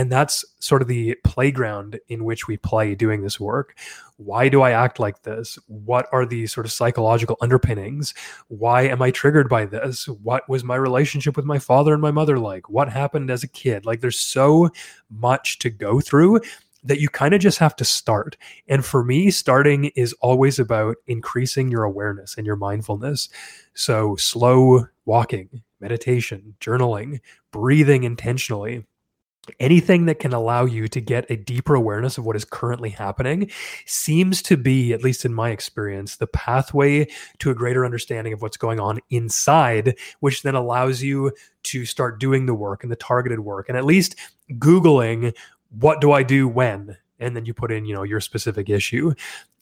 And 0.00 0.10
that's 0.10 0.46
sort 0.60 0.80
of 0.80 0.88
the 0.88 1.14
playground 1.24 2.00
in 2.08 2.24
which 2.24 2.48
we 2.48 2.56
play 2.56 2.94
doing 2.94 3.20
this 3.20 3.38
work. 3.38 3.76
Why 4.16 4.48
do 4.48 4.62
I 4.62 4.70
act 4.70 4.98
like 4.98 5.24
this? 5.24 5.58
What 5.66 6.06
are 6.10 6.24
the 6.24 6.46
sort 6.46 6.64
of 6.64 6.72
psychological 6.72 7.36
underpinnings? 7.42 8.14
Why 8.48 8.84
am 8.84 9.02
I 9.02 9.10
triggered 9.10 9.50
by 9.50 9.66
this? 9.66 10.08
What 10.08 10.48
was 10.48 10.64
my 10.64 10.76
relationship 10.76 11.36
with 11.36 11.44
my 11.44 11.58
father 11.58 11.92
and 11.92 12.00
my 12.00 12.12
mother 12.12 12.38
like? 12.38 12.70
What 12.70 12.88
happened 12.88 13.30
as 13.30 13.42
a 13.42 13.48
kid? 13.48 13.84
Like, 13.84 14.00
there's 14.00 14.18
so 14.18 14.70
much 15.10 15.58
to 15.58 15.68
go 15.68 16.00
through 16.00 16.40
that 16.82 16.98
you 16.98 17.10
kind 17.10 17.34
of 17.34 17.42
just 17.42 17.58
have 17.58 17.76
to 17.76 17.84
start. 17.84 18.38
And 18.68 18.82
for 18.82 19.04
me, 19.04 19.30
starting 19.30 19.92
is 19.96 20.14
always 20.22 20.58
about 20.58 20.96
increasing 21.08 21.70
your 21.70 21.84
awareness 21.84 22.38
and 22.38 22.46
your 22.46 22.56
mindfulness. 22.56 23.28
So, 23.74 24.16
slow 24.16 24.86
walking, 25.04 25.60
meditation, 25.78 26.56
journaling, 26.58 27.20
breathing 27.52 28.04
intentionally 28.04 28.86
anything 29.58 30.06
that 30.06 30.18
can 30.18 30.32
allow 30.32 30.64
you 30.64 30.86
to 30.88 31.00
get 31.00 31.30
a 31.30 31.36
deeper 31.36 31.74
awareness 31.74 32.18
of 32.18 32.24
what 32.24 32.36
is 32.36 32.44
currently 32.44 32.90
happening 32.90 33.50
seems 33.86 34.42
to 34.42 34.56
be 34.56 34.92
at 34.92 35.02
least 35.02 35.24
in 35.24 35.34
my 35.34 35.50
experience 35.50 36.16
the 36.16 36.26
pathway 36.26 37.06
to 37.38 37.50
a 37.50 37.54
greater 37.54 37.84
understanding 37.84 38.32
of 38.32 38.42
what's 38.42 38.56
going 38.56 38.78
on 38.78 39.00
inside 39.10 39.96
which 40.20 40.42
then 40.42 40.54
allows 40.54 41.02
you 41.02 41.32
to 41.62 41.84
start 41.84 42.20
doing 42.20 42.46
the 42.46 42.54
work 42.54 42.82
and 42.82 42.92
the 42.92 42.96
targeted 42.96 43.40
work 43.40 43.68
and 43.68 43.78
at 43.78 43.84
least 43.84 44.14
googling 44.54 45.34
what 45.70 46.00
do 46.00 46.12
i 46.12 46.22
do 46.22 46.46
when 46.46 46.96
and 47.18 47.34
then 47.34 47.44
you 47.46 47.54
put 47.54 47.72
in 47.72 47.84
you 47.84 47.94
know 47.94 48.02
your 48.02 48.20
specific 48.20 48.68
issue 48.68 49.12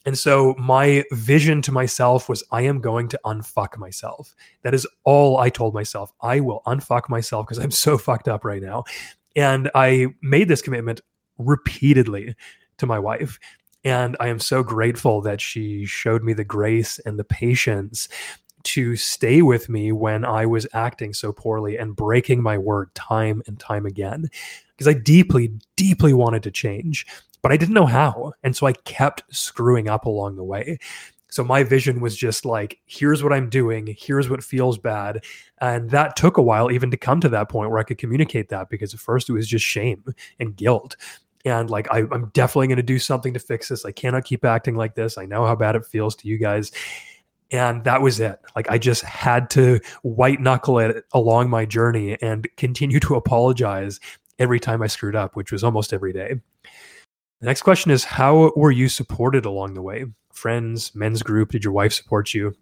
and 0.09 0.17
so 0.17 0.55
my 0.59 1.05
vision 1.13 1.61
to 1.63 1.73
myself 1.73 2.31
was 2.31 2.43
I 2.51 2.63
am 2.63 2.81
going 2.81 3.09
to 3.09 3.21
unfuck 3.27 3.77
myself. 3.77 4.35
That 4.63 4.73
is 4.73 4.87
all 5.05 5.37
I 5.37 5.51
told 5.51 5.75
myself. 5.75 6.13
I 6.23 6.41
will 6.41 6.63
unfuck 6.67 7.11
myself 7.11 7.47
because 7.47 7.59
I'm 7.59 7.71
so 7.71 7.99
fucked 7.99 8.27
up 8.27 8.43
right 8.43 8.63
now. 8.63 8.85
And 9.39 9.71
I 9.73 10.09
made 10.21 10.49
this 10.49 10.63
commitment 10.63 11.01
repeatedly 11.39 12.35
to 12.79 12.87
my 12.87 12.99
wife. 12.99 13.39
And 13.85 14.17
I 14.19 14.27
am 14.27 14.41
so 14.41 14.65
grateful 14.65 15.21
that 15.21 15.41
she 15.41 15.87
showed 15.87 16.25
me 16.25 16.33
the 16.33 16.43
grace 16.43 16.99
and 17.07 17.21
the 17.21 17.25
patience 17.25 18.09
to 18.65 18.97
stay 18.97 19.41
with 19.41 19.69
me 19.69 19.93
when 19.93 20.25
I 20.25 20.45
was 20.45 20.67
acting 20.73 21.15
so 21.15 21.33
poorly 21.33 21.79
and 21.79 21.95
breaking 21.95 22.43
my 22.43 22.59
word 22.59 22.93
time 22.97 23.41
and 23.47 23.61
time 23.61 23.87
again. 23.87 24.29
Because 24.77 24.89
I 24.89 24.99
deeply, 24.99 25.53
deeply 25.77 26.13
wanted 26.13 26.43
to 26.43 26.51
change, 26.51 27.07
but 27.41 27.53
I 27.53 27.57
didn't 27.57 27.75
know 27.75 27.87
how. 27.87 28.33
And 28.43 28.57
so 28.57 28.67
I 28.67 28.73
kept 28.73 29.23
screwing 29.31 29.89
up 29.89 30.05
along 30.05 30.35
the 30.35 30.43
way. 30.43 30.79
So 31.31 31.45
my 31.45 31.63
vision 31.63 32.01
was 32.01 32.17
just 32.17 32.45
like, 32.45 32.79
here's 32.87 33.23
what 33.23 33.33
I'm 33.33 33.51
doing, 33.51 33.95
here's 33.99 34.31
what 34.31 34.43
feels 34.43 34.79
bad. 34.79 35.25
And 35.61 35.91
that 35.91 36.17
took 36.17 36.37
a 36.37 36.43
while 36.43 36.71
even 36.71 36.91
to 36.91 36.97
come 36.97 37.21
to 37.21 37.29
that 37.31 37.49
point 37.49 37.71
where 37.71 37.79
I 37.79 37.83
could 37.83 37.99
communicate 37.99 38.49
that 38.49 38.71
because 38.71 38.95
at 38.95 39.01
first 39.01 39.29
it 39.29 39.33
was 39.33 39.47
just 39.47 39.65
shame 39.65 40.05
and 40.39 40.57
guilt. 40.57 40.97
And 41.45 41.71
like, 41.71 41.91
I, 41.91 42.05
I'm 42.11 42.31
definitely 42.35 42.69
going 42.69 42.77
to 42.79 42.83
do 42.83 42.99
something 42.99 43.35
to 43.35 43.41
fix 43.41 43.69
this. 43.69 43.85
I 43.85 43.93
cannot 43.93 44.25
keep 44.25 44.45
acting 44.45 44.75
like 44.75 44.95
this. 44.95 45.19
I 45.19 45.27
know 45.27 45.47
how 45.47 45.55
bad 45.55 45.77
it 45.77 45.87
feels 45.87 46.17
to 46.17 46.29
you 46.29 46.39
guys. 46.39 46.73
And 47.51 47.85
that 47.85 48.03
was 48.03 48.21
it. 48.21 48.39
Like, 48.57 48.71
I 48.71 48.77
just 48.77 49.03
had 49.03 49.49
to 49.51 49.81
white 50.03 50.41
knuckle 50.41 50.79
it 50.79 51.05
along 51.13 51.49
my 51.49 51.65
journey 51.65 52.19
and 52.21 52.47
continue 52.57 53.01
to 53.01 53.15
apologize 53.15 54.01
every 54.39 54.61
time 54.61 54.83
I 54.83 54.87
screwed 54.87 55.17
up, 55.17 55.37
which 55.37 55.53
was 55.53 55.65
almost 55.65 55.93
every 55.93 56.13
day. 56.13 56.41
The 57.41 57.47
next 57.47 57.63
question 57.63 57.91
is 57.91 58.05
How 58.05 58.53
were 58.57 58.71
you 58.71 58.89
supported 58.89 59.45
along 59.45 59.75
the 59.75 59.83
way? 59.83 60.07
friends, 60.39 60.95
men's 60.95 61.23
group? 61.23 61.51
Did 61.51 61.65
your 61.65 61.73
wife 61.73 61.93
support 61.93 62.33
you? 62.33 62.55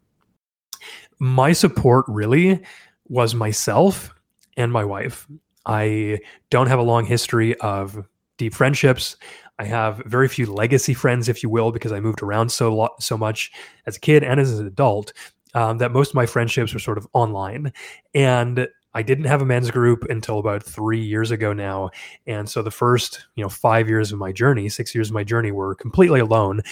My 1.18 1.52
support 1.52 2.04
really 2.08 2.60
was 3.08 3.34
myself 3.34 4.14
and 4.56 4.72
my 4.72 4.84
wife. 4.84 5.26
I 5.66 6.18
don't 6.50 6.68
have 6.68 6.78
a 6.78 6.82
long 6.82 7.04
history 7.04 7.54
of 7.60 8.06
deep 8.38 8.54
friendships. 8.54 9.16
I 9.58 9.64
have 9.64 10.02
very 10.06 10.28
few 10.28 10.46
legacy 10.46 10.94
friends, 10.94 11.28
if 11.28 11.42
you 11.42 11.48
will, 11.48 11.70
because 11.72 11.92
I 11.92 12.00
moved 12.00 12.22
around 12.22 12.50
so 12.50 12.74
lo- 12.74 12.94
so 13.00 13.16
much 13.16 13.52
as 13.86 13.96
a 13.96 14.00
kid 14.00 14.22
and 14.22 14.40
as 14.40 14.58
an 14.58 14.66
adult 14.66 15.12
um, 15.54 15.78
that 15.78 15.92
most 15.92 16.10
of 16.10 16.14
my 16.14 16.26
friendships 16.26 16.72
were 16.74 16.80
sort 16.80 16.98
of 16.98 17.06
online. 17.14 17.72
And 18.14 18.68
I 18.96 19.02
didn't 19.02 19.26
have 19.26 19.42
a 19.42 19.46
men's 19.46 19.70
group 19.70 20.04
until 20.04 20.38
about 20.38 20.62
three 20.62 21.04
years 21.04 21.30
ago 21.30 21.52
now. 21.52 21.90
And 22.26 22.48
so 22.48 22.62
the 22.62 22.70
first, 22.70 23.26
you 23.34 23.44
know, 23.44 23.50
five 23.50 23.90
years 23.90 24.10
of 24.10 24.18
my 24.18 24.32
journey, 24.32 24.70
six 24.70 24.94
years 24.94 25.10
of 25.10 25.14
my 25.14 25.22
journey 25.22 25.52
were 25.52 25.74
completely 25.74 26.18
alone, 26.18 26.62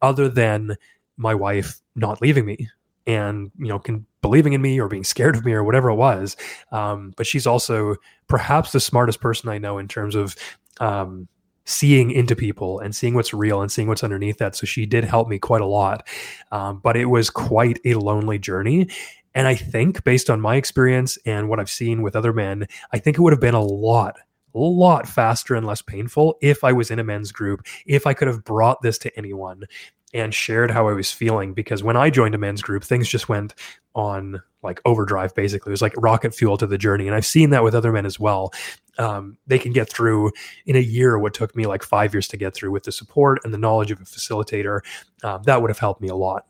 other 0.00 0.30
than 0.30 0.76
my 1.18 1.34
wife 1.34 1.82
not 1.94 2.22
leaving 2.22 2.46
me 2.46 2.68
and 3.06 3.50
you 3.58 3.66
know 3.66 3.78
can 3.78 4.06
believing 4.22 4.54
in 4.54 4.62
me 4.62 4.80
or 4.80 4.88
being 4.88 5.04
scared 5.04 5.36
of 5.36 5.44
me 5.44 5.52
or 5.52 5.62
whatever 5.62 5.90
it 5.90 5.96
was. 5.96 6.38
Um, 6.72 7.12
but 7.18 7.26
she's 7.26 7.46
also 7.46 7.96
perhaps 8.28 8.72
the 8.72 8.80
smartest 8.80 9.20
person 9.20 9.50
i 9.50 9.58
know 9.58 9.76
in 9.76 9.86
terms 9.86 10.14
of 10.14 10.34
um, 10.80 11.28
seeing 11.66 12.10
into 12.10 12.34
people 12.34 12.80
and 12.80 12.96
seeing 12.96 13.14
what's 13.14 13.34
real 13.34 13.60
and 13.60 13.70
seeing 13.70 13.88
what's 13.88 14.02
underneath 14.02 14.38
that. 14.38 14.56
So 14.56 14.64
she 14.64 14.86
did 14.86 15.04
help 15.04 15.28
me 15.28 15.38
quite 15.38 15.60
a 15.60 15.66
lot. 15.66 16.08
Um, 16.50 16.80
but 16.82 16.96
it 16.96 17.06
was 17.06 17.28
quite 17.28 17.78
a 17.84 17.94
lonely 17.94 18.38
journey 18.38 18.88
and 19.34 19.46
i 19.46 19.54
think 19.54 20.02
based 20.04 20.30
on 20.30 20.40
my 20.40 20.56
experience 20.56 21.18
and 21.26 21.48
what 21.48 21.60
i've 21.60 21.70
seen 21.70 22.02
with 22.02 22.16
other 22.16 22.32
men 22.32 22.66
i 22.92 22.98
think 22.98 23.16
it 23.16 23.20
would 23.20 23.32
have 23.32 23.40
been 23.40 23.54
a 23.54 23.62
lot 23.62 24.16
a 24.54 24.58
lot 24.58 25.08
faster 25.08 25.54
and 25.54 25.66
less 25.66 25.82
painful 25.82 26.38
if 26.40 26.62
I 26.62 26.72
was 26.72 26.90
in 26.90 26.98
a 26.98 27.04
men's 27.04 27.32
group, 27.32 27.66
if 27.86 28.06
I 28.06 28.14
could 28.14 28.28
have 28.28 28.44
brought 28.44 28.82
this 28.82 28.98
to 28.98 29.16
anyone 29.18 29.64
and 30.12 30.32
shared 30.32 30.70
how 30.70 30.88
I 30.88 30.92
was 30.92 31.10
feeling 31.10 31.54
because 31.54 31.82
when 31.82 31.96
I 31.96 32.08
joined 32.08 32.36
a 32.36 32.38
men's 32.38 32.62
group, 32.62 32.84
things 32.84 33.08
just 33.08 33.28
went 33.28 33.54
on 33.96 34.40
like 34.62 34.80
overdrive 34.84 35.34
basically. 35.34 35.70
It 35.70 35.72
was 35.72 35.82
like 35.82 35.94
rocket 35.96 36.34
fuel 36.34 36.56
to 36.58 36.66
the 36.66 36.78
journey. 36.78 37.08
And 37.08 37.16
I've 37.16 37.26
seen 37.26 37.50
that 37.50 37.64
with 37.64 37.74
other 37.74 37.92
men 37.92 38.06
as 38.06 38.18
well. 38.20 38.52
Um, 38.96 39.36
they 39.48 39.58
can 39.58 39.72
get 39.72 39.90
through 39.90 40.30
in 40.66 40.76
a 40.76 40.80
year 40.80 41.18
what 41.18 41.34
took 41.34 41.56
me 41.56 41.66
like 41.66 41.82
five 41.82 42.14
years 42.14 42.28
to 42.28 42.36
get 42.36 42.54
through 42.54 42.70
with 42.70 42.84
the 42.84 42.92
support 42.92 43.40
and 43.42 43.52
the 43.52 43.58
knowledge 43.58 43.90
of 43.90 44.00
a 44.00 44.04
facilitator. 44.04 44.80
Um, 45.24 45.42
that 45.42 45.60
would 45.60 45.70
have 45.70 45.80
helped 45.80 46.00
me 46.00 46.08
a 46.08 46.14
lot. 46.14 46.46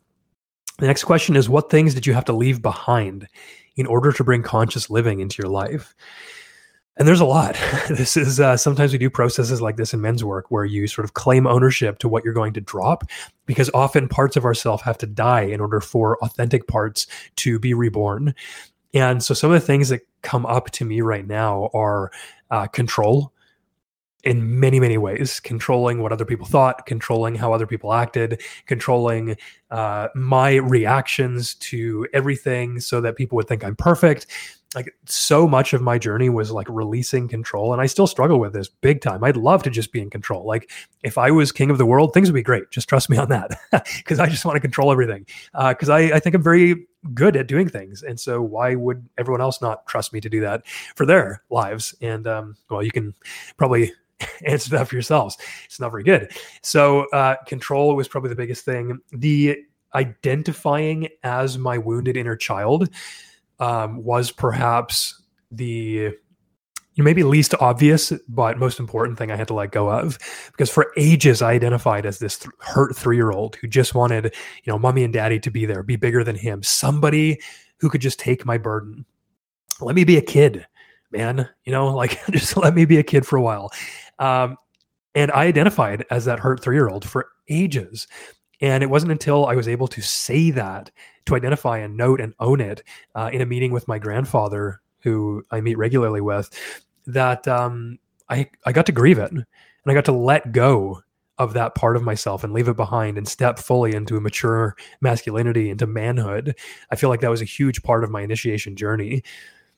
The 0.78 0.86
next 0.86 1.04
question 1.04 1.36
is 1.36 1.48
What 1.48 1.70
things 1.70 1.94
did 1.94 2.06
you 2.06 2.14
have 2.14 2.24
to 2.26 2.32
leave 2.32 2.62
behind 2.62 3.28
in 3.76 3.86
order 3.86 4.12
to 4.12 4.24
bring 4.24 4.42
conscious 4.42 4.90
living 4.90 5.20
into 5.20 5.42
your 5.42 5.50
life? 5.50 5.94
and 6.96 7.08
there's 7.08 7.20
a 7.20 7.24
lot 7.24 7.54
this 7.88 8.16
is 8.16 8.40
uh, 8.40 8.56
sometimes 8.56 8.92
we 8.92 8.98
do 8.98 9.10
processes 9.10 9.60
like 9.60 9.76
this 9.76 9.92
in 9.92 10.00
men's 10.00 10.24
work 10.24 10.46
where 10.50 10.64
you 10.64 10.86
sort 10.86 11.04
of 11.04 11.14
claim 11.14 11.46
ownership 11.46 11.98
to 11.98 12.08
what 12.08 12.24
you're 12.24 12.34
going 12.34 12.52
to 12.52 12.60
drop 12.60 13.04
because 13.46 13.70
often 13.74 14.08
parts 14.08 14.36
of 14.36 14.44
ourself 14.44 14.82
have 14.82 14.98
to 14.98 15.06
die 15.06 15.42
in 15.42 15.60
order 15.60 15.80
for 15.80 16.18
authentic 16.22 16.66
parts 16.66 17.06
to 17.36 17.58
be 17.58 17.74
reborn 17.74 18.34
and 18.92 19.22
so 19.22 19.34
some 19.34 19.50
of 19.50 19.60
the 19.60 19.66
things 19.66 19.88
that 19.88 20.02
come 20.22 20.46
up 20.46 20.70
to 20.70 20.84
me 20.84 21.00
right 21.00 21.26
now 21.26 21.68
are 21.74 22.10
uh, 22.50 22.66
control 22.66 23.32
in 24.24 24.58
many 24.58 24.80
many 24.80 24.98
ways 24.98 25.38
controlling 25.38 26.00
what 26.00 26.12
other 26.12 26.24
people 26.24 26.46
thought 26.46 26.86
controlling 26.86 27.34
how 27.34 27.52
other 27.52 27.66
people 27.66 27.92
acted 27.92 28.40
controlling 28.66 29.36
uh, 29.70 30.08
my 30.14 30.54
reactions 30.54 31.54
to 31.56 32.06
everything 32.12 32.80
so 32.80 33.00
that 33.00 33.16
people 33.16 33.36
would 33.36 33.48
think 33.48 33.64
i'm 33.64 33.76
perfect. 33.76 34.26
Like 34.74 34.92
so 35.04 35.46
much 35.46 35.72
of 35.72 35.82
my 35.82 35.98
journey 35.98 36.28
was 36.28 36.50
like 36.50 36.66
releasing 36.68 37.28
control 37.28 37.72
and 37.72 37.80
i 37.80 37.86
still 37.86 38.08
struggle 38.08 38.40
with 38.40 38.52
this 38.52 38.68
big 38.68 39.00
time. 39.00 39.22
I'd 39.22 39.36
love 39.36 39.62
to 39.64 39.70
just 39.70 39.92
be 39.92 40.00
in 40.00 40.10
control. 40.10 40.44
Like 40.44 40.70
if 41.02 41.16
i 41.16 41.30
was 41.30 41.52
king 41.52 41.70
of 41.70 41.78
the 41.78 41.86
world 41.86 42.12
things 42.12 42.28
would 42.28 42.34
be 42.34 42.42
great. 42.42 42.70
Just 42.70 42.88
trust 42.88 43.08
me 43.08 43.16
on 43.16 43.28
that 43.28 43.58
because 43.98 44.18
i 44.18 44.28
just 44.28 44.44
want 44.44 44.56
to 44.56 44.60
control 44.60 44.90
everything 44.90 45.26
because 45.52 45.88
uh, 45.88 45.94
I, 45.94 46.16
I 46.16 46.20
think 46.20 46.34
i'm 46.34 46.42
very 46.42 46.86
good 47.12 47.36
at 47.36 47.46
doing 47.46 47.68
things 47.68 48.02
and 48.02 48.18
so 48.18 48.42
why 48.42 48.74
would 48.74 49.06
everyone 49.18 49.40
else 49.40 49.60
not 49.60 49.86
trust 49.86 50.12
me 50.12 50.20
to 50.20 50.28
do 50.28 50.40
that 50.40 50.66
for 50.96 51.04
their 51.04 51.42
lives? 51.50 51.94
And 52.00 52.26
um, 52.26 52.56
well 52.70 52.82
you 52.82 52.90
can 52.90 53.14
probably 53.56 53.92
that 54.70 54.86
for 54.88 54.94
yourselves 54.94 55.36
it's 55.64 55.80
not 55.80 55.90
very 55.90 56.02
good 56.02 56.30
so 56.62 57.08
uh, 57.10 57.36
control 57.46 57.94
was 57.96 58.08
probably 58.08 58.30
the 58.30 58.36
biggest 58.36 58.64
thing 58.64 58.98
the 59.12 59.58
identifying 59.94 61.08
as 61.22 61.58
my 61.58 61.78
wounded 61.78 62.16
inner 62.16 62.36
child 62.36 62.88
um, 63.60 64.02
was 64.02 64.30
perhaps 64.30 65.22
the 65.50 66.10
maybe 66.96 67.24
least 67.24 67.54
obvious 67.60 68.12
but 68.28 68.58
most 68.58 68.78
important 68.78 69.18
thing 69.18 69.30
I 69.30 69.36
had 69.36 69.48
to 69.48 69.54
let 69.54 69.72
go 69.72 69.90
of 69.90 70.18
because 70.52 70.70
for 70.70 70.92
ages 70.96 71.42
I 71.42 71.52
identified 71.52 72.06
as 72.06 72.18
this 72.18 72.38
th- 72.38 72.52
hurt 72.60 72.94
three 72.94 73.16
year 73.16 73.32
old 73.32 73.56
who 73.56 73.66
just 73.66 73.94
wanted 73.94 74.34
you 74.62 74.72
know 74.72 74.78
mommy 74.78 75.02
and 75.02 75.12
daddy 75.12 75.40
to 75.40 75.50
be 75.50 75.66
there, 75.66 75.82
be 75.82 75.96
bigger 75.96 76.22
than 76.22 76.36
him, 76.36 76.62
somebody 76.62 77.40
who 77.78 77.90
could 77.90 78.00
just 78.00 78.18
take 78.18 78.46
my 78.46 78.58
burden. 78.58 79.04
Let 79.80 79.96
me 79.96 80.04
be 80.04 80.16
a 80.16 80.22
kid, 80.22 80.66
man. 81.10 81.48
You 81.64 81.72
know, 81.72 81.88
like 81.88 82.24
just 82.30 82.56
let 82.56 82.74
me 82.74 82.84
be 82.84 82.98
a 82.98 83.02
kid 83.02 83.26
for 83.26 83.36
a 83.36 83.42
while. 83.42 83.72
Um, 84.18 84.56
and 85.14 85.30
I 85.32 85.44
identified 85.46 86.04
as 86.10 86.24
that 86.24 86.40
hurt 86.40 86.62
three 86.62 86.76
year 86.76 86.88
old 86.88 87.08
for 87.08 87.28
ages. 87.48 88.06
And 88.60 88.82
it 88.82 88.90
wasn't 88.90 89.12
until 89.12 89.46
I 89.46 89.54
was 89.54 89.68
able 89.68 89.88
to 89.88 90.00
say 90.00 90.50
that, 90.52 90.90
to 91.26 91.34
identify 91.34 91.78
and 91.78 91.96
note 91.96 92.20
and 92.20 92.34
own 92.38 92.60
it 92.60 92.82
uh, 93.14 93.30
in 93.32 93.40
a 93.40 93.46
meeting 93.46 93.72
with 93.72 93.88
my 93.88 93.98
grandfather, 93.98 94.80
who 95.02 95.44
I 95.50 95.60
meet 95.60 95.76
regularly 95.76 96.20
with, 96.20 96.50
that 97.06 97.46
um, 97.48 97.98
I, 98.28 98.48
I 98.64 98.72
got 98.72 98.86
to 98.86 98.92
grieve 98.92 99.18
it. 99.18 99.30
And 99.30 99.44
I 99.86 99.94
got 99.94 100.04
to 100.06 100.12
let 100.12 100.52
go 100.52 101.02
of 101.38 101.52
that 101.54 101.74
part 101.74 101.96
of 101.96 102.02
myself 102.02 102.44
and 102.44 102.52
leave 102.52 102.68
it 102.68 102.76
behind 102.76 103.18
and 103.18 103.26
step 103.26 103.58
fully 103.58 103.94
into 103.94 104.16
a 104.16 104.20
mature 104.20 104.76
masculinity, 105.00 105.68
into 105.68 105.86
manhood. 105.86 106.56
I 106.90 106.96
feel 106.96 107.10
like 107.10 107.20
that 107.20 107.30
was 107.30 107.42
a 107.42 107.46
huge 107.46 107.82
part 107.82 108.04
of 108.04 108.10
my 108.10 108.22
initiation 108.22 108.76
journey. 108.76 109.22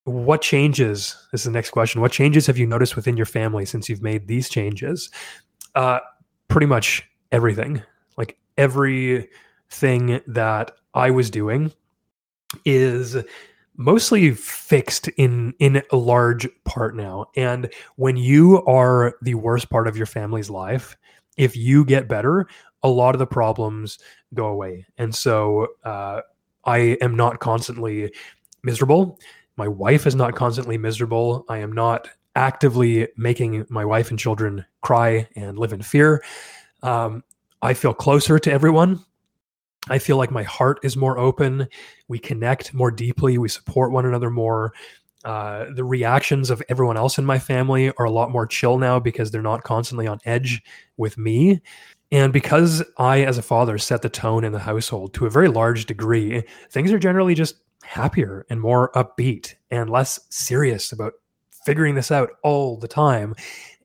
What 0.07 0.41
changes? 0.41 1.17
This 1.33 1.41
is 1.41 1.47
the 1.47 1.51
next 1.51 1.71
question. 1.71 2.01
What 2.01 2.13
changes 2.13 2.47
have 2.47 2.57
you 2.57 2.65
noticed 2.65 2.95
within 2.95 3.17
your 3.17 3.27
family 3.27 3.67
since 3.67 3.89
you've 3.89 4.03
made 4.03 4.29
these 4.29 4.49
changes? 4.49 5.11
Uh, 5.75 5.99
pretty 6.47 6.69
much 6.69 7.03
everything. 7.33 7.83
Like 8.17 8.39
everything 8.57 10.21
that 10.29 10.71
I 10.95 11.11
was 11.11 11.29
doing 11.29 11.73
is 12.65 13.17
mostly 13.77 14.31
fixed 14.31 15.09
in 15.09 15.55
in 15.59 15.83
a 15.91 15.97
large 15.97 16.49
part 16.65 16.97
now 16.97 17.27
and 17.37 17.69
when 17.97 18.17
you 18.17 18.65
are 18.65 19.15
the 19.21 19.35
worst 19.35 19.69
part 19.69 19.87
of 19.87 19.97
your 19.97 20.07
family's 20.07 20.49
life 20.49 20.97
if 21.37 21.55
you 21.55 21.85
get 21.85 22.09
better 22.09 22.47
a 22.83 22.89
lot 22.89 23.15
of 23.15 23.19
the 23.19 23.27
problems 23.27 23.99
go 24.33 24.47
away 24.47 24.87
and 24.97 25.15
so 25.15 25.67
uh, 25.85 26.23
i 26.65 26.79
am 27.03 27.15
not 27.15 27.39
constantly 27.39 28.11
miserable 28.63 29.19
my 29.57 29.69
wife 29.69 30.07
is 30.07 30.15
not 30.15 30.35
constantly 30.35 30.79
miserable 30.79 31.45
i 31.49 31.59
am 31.59 31.73
not 31.73 32.09
actively 32.35 33.09
making 33.17 33.65
my 33.71 33.85
wife 33.85 34.11
and 34.11 34.19
children 34.19 34.65
cry 34.83 35.27
and 35.37 35.59
live 35.59 35.73
in 35.73 35.83
fear 35.83 36.23
um, 36.83 37.25
I 37.63 37.75
feel 37.75 37.95
closer 37.95 38.39
to 38.39 38.53
everyone. 38.53 39.01
I 39.89 39.99
feel 39.99 40.17
like 40.17 40.31
my 40.31 40.43
heart 40.43 40.79
is 40.83 40.97
more 40.97 41.19
open. 41.19 41.69
We 42.09 42.19
connect 42.19 42.75
more 42.75 42.91
deeply. 42.91 43.39
We 43.39 43.49
support 43.49 43.93
one 43.93 44.07
another 44.07 44.31
more. 44.31 44.73
Uh, 45.25 45.67
the 45.75 45.85
reactions 45.85 46.51
of 46.51 46.63
everyone 46.69 46.97
else 46.97 47.19
in 47.19 47.25
my 47.25 47.39
family 47.39 47.93
are 47.99 48.07
a 48.07 48.11
lot 48.11 48.31
more 48.31 48.47
chill 48.47 48.79
now 48.79 49.01
because 49.01 49.31
they're 49.31 49.43
not 49.43 49.65
constantly 49.65 50.07
on 50.07 50.21
edge 50.25 50.63
with 50.97 51.19
me. 51.19 51.61
And 52.13 52.33
because 52.33 52.85
I, 52.99 53.23
as 53.23 53.37
a 53.37 53.43
father, 53.43 53.79
set 53.79 54.03
the 54.03 54.09
tone 54.09 54.45
in 54.45 54.53
the 54.53 54.61
household 54.61 55.15
to 55.15 55.27
a 55.27 55.31
very 55.31 55.49
large 55.49 55.87
degree, 55.87 56.45
things 56.71 56.93
are 56.93 57.01
generally 57.01 57.35
just 57.35 57.57
happier 57.87 58.47
and 58.51 58.61
more 58.61 58.91
upbeat 58.93 59.55
and 59.71 59.91
less 59.91 60.21
serious 60.31 60.93
about 60.93 61.15
figuring 61.65 61.95
this 61.95 62.11
out 62.11 62.31
all 62.43 62.77
the 62.77 62.89
time. 62.89 63.35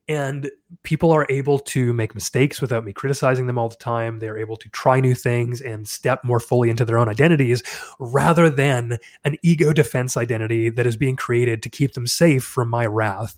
And 0.08 0.52
people 0.84 1.12
are 1.12 1.26
able 1.30 1.60
to 1.60 1.94
make 1.94 2.14
mistakes 2.14 2.60
without 2.60 2.84
me 2.84 2.92
criticizing 2.92 3.48
them 3.48 3.58
all 3.58 3.70
the 3.70 3.76
time. 3.76 4.20
They're 4.20 4.38
able 4.38 4.58
to 4.58 4.70
try 4.70 5.00
new 5.00 5.16
things 5.16 5.62
and 5.62 5.88
step 5.88 6.24
more 6.24 6.40
fully 6.40 6.70
into 6.70 6.84
their 6.84 6.98
own 6.98 7.08
identities 7.08 7.64
rather 8.00 8.50
than 8.50 8.98
an 9.24 9.38
ego 9.42 9.72
defense 9.72 10.18
identity 10.18 10.70
that 10.70 10.88
is 10.88 10.98
being 10.98 11.16
created 11.16 11.64
to 11.64 11.70
keep 11.70 11.94
them 11.94 12.08
safe 12.08 12.44
from 12.44 12.70
my 12.70 12.86
wrath. 12.86 13.38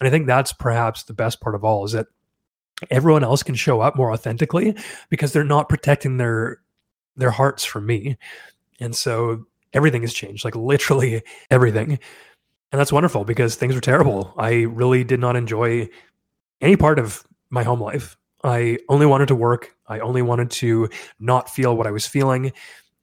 And 0.00 0.08
i 0.08 0.10
think 0.10 0.26
that's 0.26 0.52
perhaps 0.52 1.04
the 1.04 1.14
best 1.14 1.40
part 1.40 1.54
of 1.54 1.64
all 1.64 1.84
is 1.84 1.92
that 1.92 2.06
everyone 2.90 3.24
else 3.24 3.42
can 3.42 3.54
show 3.54 3.80
up 3.80 3.96
more 3.96 4.12
authentically 4.12 4.76
because 5.10 5.32
they're 5.32 5.44
not 5.44 5.68
protecting 5.68 6.16
their 6.16 6.60
their 7.16 7.30
hearts 7.30 7.64
from 7.64 7.86
me. 7.86 8.16
And 8.80 8.94
so 8.94 9.46
everything 9.74 10.02
has 10.02 10.14
changed 10.14 10.44
like 10.44 10.56
literally 10.56 11.22
everything 11.50 11.98
and 12.74 12.80
that's 12.80 12.92
wonderful 12.92 13.24
because 13.24 13.54
things 13.54 13.76
were 13.76 13.80
terrible. 13.80 14.34
I 14.36 14.62
really 14.62 15.04
did 15.04 15.20
not 15.20 15.36
enjoy 15.36 15.88
any 16.60 16.76
part 16.76 16.98
of 16.98 17.24
my 17.48 17.62
home 17.62 17.80
life. 17.80 18.16
I 18.42 18.78
only 18.88 19.06
wanted 19.06 19.28
to 19.28 19.36
work. 19.36 19.76
I 19.86 20.00
only 20.00 20.22
wanted 20.22 20.50
to 20.50 20.88
not 21.20 21.48
feel 21.48 21.76
what 21.76 21.86
I 21.86 21.92
was 21.92 22.04
feeling. 22.04 22.52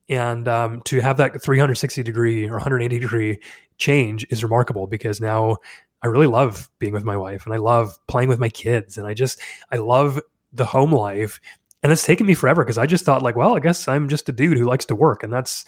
And 0.10 0.46
um, 0.50 0.82
to 0.88 1.00
have 1.00 1.16
that 1.18 1.42
360 1.42 2.04
degree 2.04 2.50
or 2.50 2.56
180 2.56 3.00
degree 3.00 3.40
change 3.78 4.28
is 4.30 4.44
remarkable 4.44 4.88
because 4.88 5.22
now 5.22 5.56
I 6.04 6.08
really 6.08 6.28
love 6.28 6.70
being 6.80 6.92
with 6.92 7.06
my 7.06 7.16
wife 7.16 7.46
and 7.46 7.54
I 7.54 7.58
love 7.58 7.98
playing 8.08 8.28
with 8.28 8.40
my 8.40 8.50
kids. 8.50 8.98
And 8.98 9.08
I 9.08 9.14
just, 9.14 9.40
I 9.72 9.78
love 9.78 10.20
the 10.52 10.66
home 10.66 10.92
life. 10.92 11.40
And 11.82 11.94
it's 11.94 12.06
taken 12.06 12.28
me 12.28 12.34
forever 12.34 12.66
because 12.66 12.78
I 12.78 12.88
just 12.88 13.06
thought, 13.06 13.24
like, 13.24 13.38
well, 13.38 13.56
I 13.56 13.62
guess 13.62 13.88
I'm 13.88 14.10
just 14.10 14.28
a 14.28 14.34
dude 14.34 14.58
who 14.58 14.66
likes 14.66 14.86
to 14.88 14.96
work 14.96 15.24
and 15.24 15.32
that's 15.32 15.64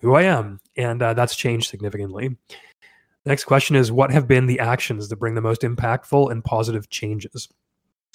who 0.00 0.14
I 0.14 0.22
am. 0.22 0.60
And 0.76 1.02
uh, 1.02 1.14
that's 1.14 1.36
changed 1.36 1.68
significantly. 1.68 2.36
Next 3.24 3.44
question 3.44 3.76
is 3.76 3.90
What 3.90 4.12
have 4.12 4.28
been 4.28 4.46
the 4.46 4.60
actions 4.60 5.08
that 5.08 5.16
bring 5.16 5.34
the 5.34 5.40
most 5.40 5.62
impactful 5.62 6.30
and 6.30 6.44
positive 6.44 6.88
changes? 6.90 7.48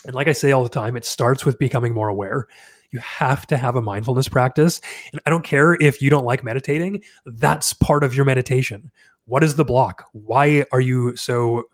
And 0.06 0.16
like 0.16 0.28
I 0.28 0.34
say 0.34 0.52
all 0.52 0.64
the 0.64 0.70
time, 0.70 0.98
it 0.98 1.06
starts 1.06 1.46
with 1.46 1.60
becoming 1.60 1.94
more 1.94 2.08
aware. 2.08 2.48
You 2.92 3.00
have 3.00 3.48
to 3.48 3.58
have 3.58 3.76
a 3.76 3.82
mindfulness 3.82 4.28
practice. 4.28 4.82
And 5.12 5.22
I 5.26 5.30
don't 5.30 5.44
care 5.44 5.74
if 5.76 6.02
you 6.02 6.10
don't 6.10 6.26
like 6.26 6.44
meditating, 6.44 7.04
that's 7.26 7.74
part 7.74 8.04
of 8.04 8.16
your 8.16 8.26
meditation. 8.26 8.92
What 9.26 9.44
is 9.44 9.56
the 9.56 9.64
block? 9.64 10.06
Why 10.12 10.66
are 10.72 10.82
you 10.82 11.16
so 11.16 11.66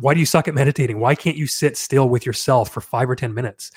why 0.00 0.12
do 0.14 0.20
you 0.20 0.26
suck 0.26 0.48
at 0.48 0.54
meditating? 0.54 0.98
Why 0.98 1.14
can't 1.14 1.36
you 1.36 1.46
sit 1.46 1.76
still 1.76 2.08
with 2.08 2.26
yourself 2.26 2.70
for 2.70 2.80
5 2.80 3.10
or 3.10 3.14
10 3.14 3.32
minutes? 3.32 3.70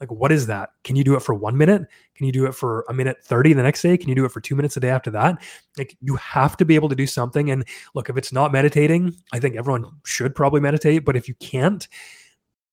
Like 0.00 0.10
what 0.10 0.32
is 0.32 0.46
that? 0.46 0.70
Can 0.84 0.96
you 0.96 1.04
do 1.04 1.14
it 1.14 1.22
for 1.22 1.34
1 1.34 1.56
minute? 1.56 1.82
Can 2.14 2.26
you 2.26 2.32
do 2.32 2.46
it 2.46 2.54
for 2.54 2.84
a 2.88 2.94
minute 2.94 3.18
30 3.24 3.54
the 3.54 3.62
next 3.62 3.82
day? 3.82 3.96
Can 3.96 4.08
you 4.08 4.14
do 4.14 4.24
it 4.24 4.32
for 4.32 4.40
2 4.40 4.54
minutes 4.54 4.76
a 4.76 4.80
day 4.80 4.90
after 4.90 5.10
that? 5.12 5.42
Like 5.78 5.96
you 6.00 6.16
have 6.16 6.56
to 6.58 6.64
be 6.64 6.74
able 6.74 6.88
to 6.88 6.96
do 6.96 7.06
something 7.06 7.50
and 7.50 7.64
look 7.94 8.10
if 8.10 8.16
it's 8.16 8.32
not 8.32 8.52
meditating, 8.52 9.14
I 9.32 9.40
think 9.40 9.56
everyone 9.56 9.86
should 10.04 10.34
probably 10.34 10.60
meditate, 10.60 11.04
but 11.04 11.16
if 11.16 11.28
you 11.28 11.34
can't, 11.36 11.86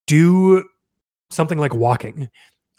do 0.06 0.64
something 1.30 1.58
like 1.58 1.74
walking 1.74 2.30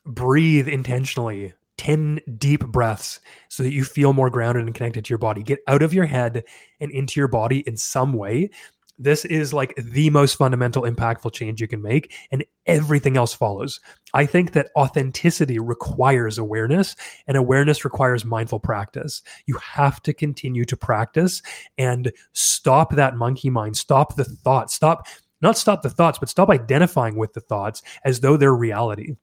breathe 0.07 0.69
intentionally 0.69 1.55
10 1.79 2.21
deep 2.39 2.65
breaths 2.67 3.21
so 3.49 3.63
that 3.63 3.73
you 3.73 3.85
feel 3.85 4.13
more 4.13 4.31
grounded 4.31 4.65
and 4.65 4.75
connected 4.75 5.05
to 5.05 5.09
your 5.11 5.19
body. 5.19 5.43
Get 5.43 5.61
out 5.67 5.83
of 5.83 5.93
your 5.93 6.07
head 6.07 6.45
and 6.81 6.91
into 6.91 7.19
your 7.19 7.29
body 7.29 7.61
in 7.61 7.77
some 7.77 8.13
way. 8.13 8.51
This 8.97 9.25
is 9.25 9.53
like 9.53 9.75
the 9.77 10.09
most 10.11 10.37
fundamental, 10.37 10.83
impactful 10.83 11.33
change 11.33 11.61
you 11.61 11.67
can 11.67 11.83
make, 11.83 12.13
and 12.31 12.45
everything 12.67 13.17
else 13.17 13.35
follows. 13.35 13.81
I 14.13 14.25
think 14.25 14.53
that 14.53 14.71
authenticity 14.77 15.59
requires 15.59 16.39
awareness, 16.39 16.95
and 17.27 17.37
awareness 17.37 17.85
requires 17.85 18.25
mindful 18.25 18.61
practice. 18.61 19.21
You 19.47 19.57
have 19.57 20.01
to 20.03 20.15
continue 20.15 20.65
to 20.67 20.77
practice 20.77 21.43
and 21.77 22.13
stop 22.35 22.95
that 22.95 23.17
monkey 23.17 23.51
mind, 23.51 23.77
stop 23.77 24.15
the 24.15 24.25
thought, 24.25 24.71
stop, 24.71 25.09
not 25.41 25.59
stop 25.59 25.83
the 25.83 25.91
thoughts, 25.91 26.19
but 26.21 26.29
stop 26.29 26.49
identifying 26.49 27.17
with 27.17 27.33
the 27.33 27.41
thoughts 27.41 27.83
as 28.05 28.21
though 28.21 28.37
they're 28.37 28.55
reality 28.55 29.17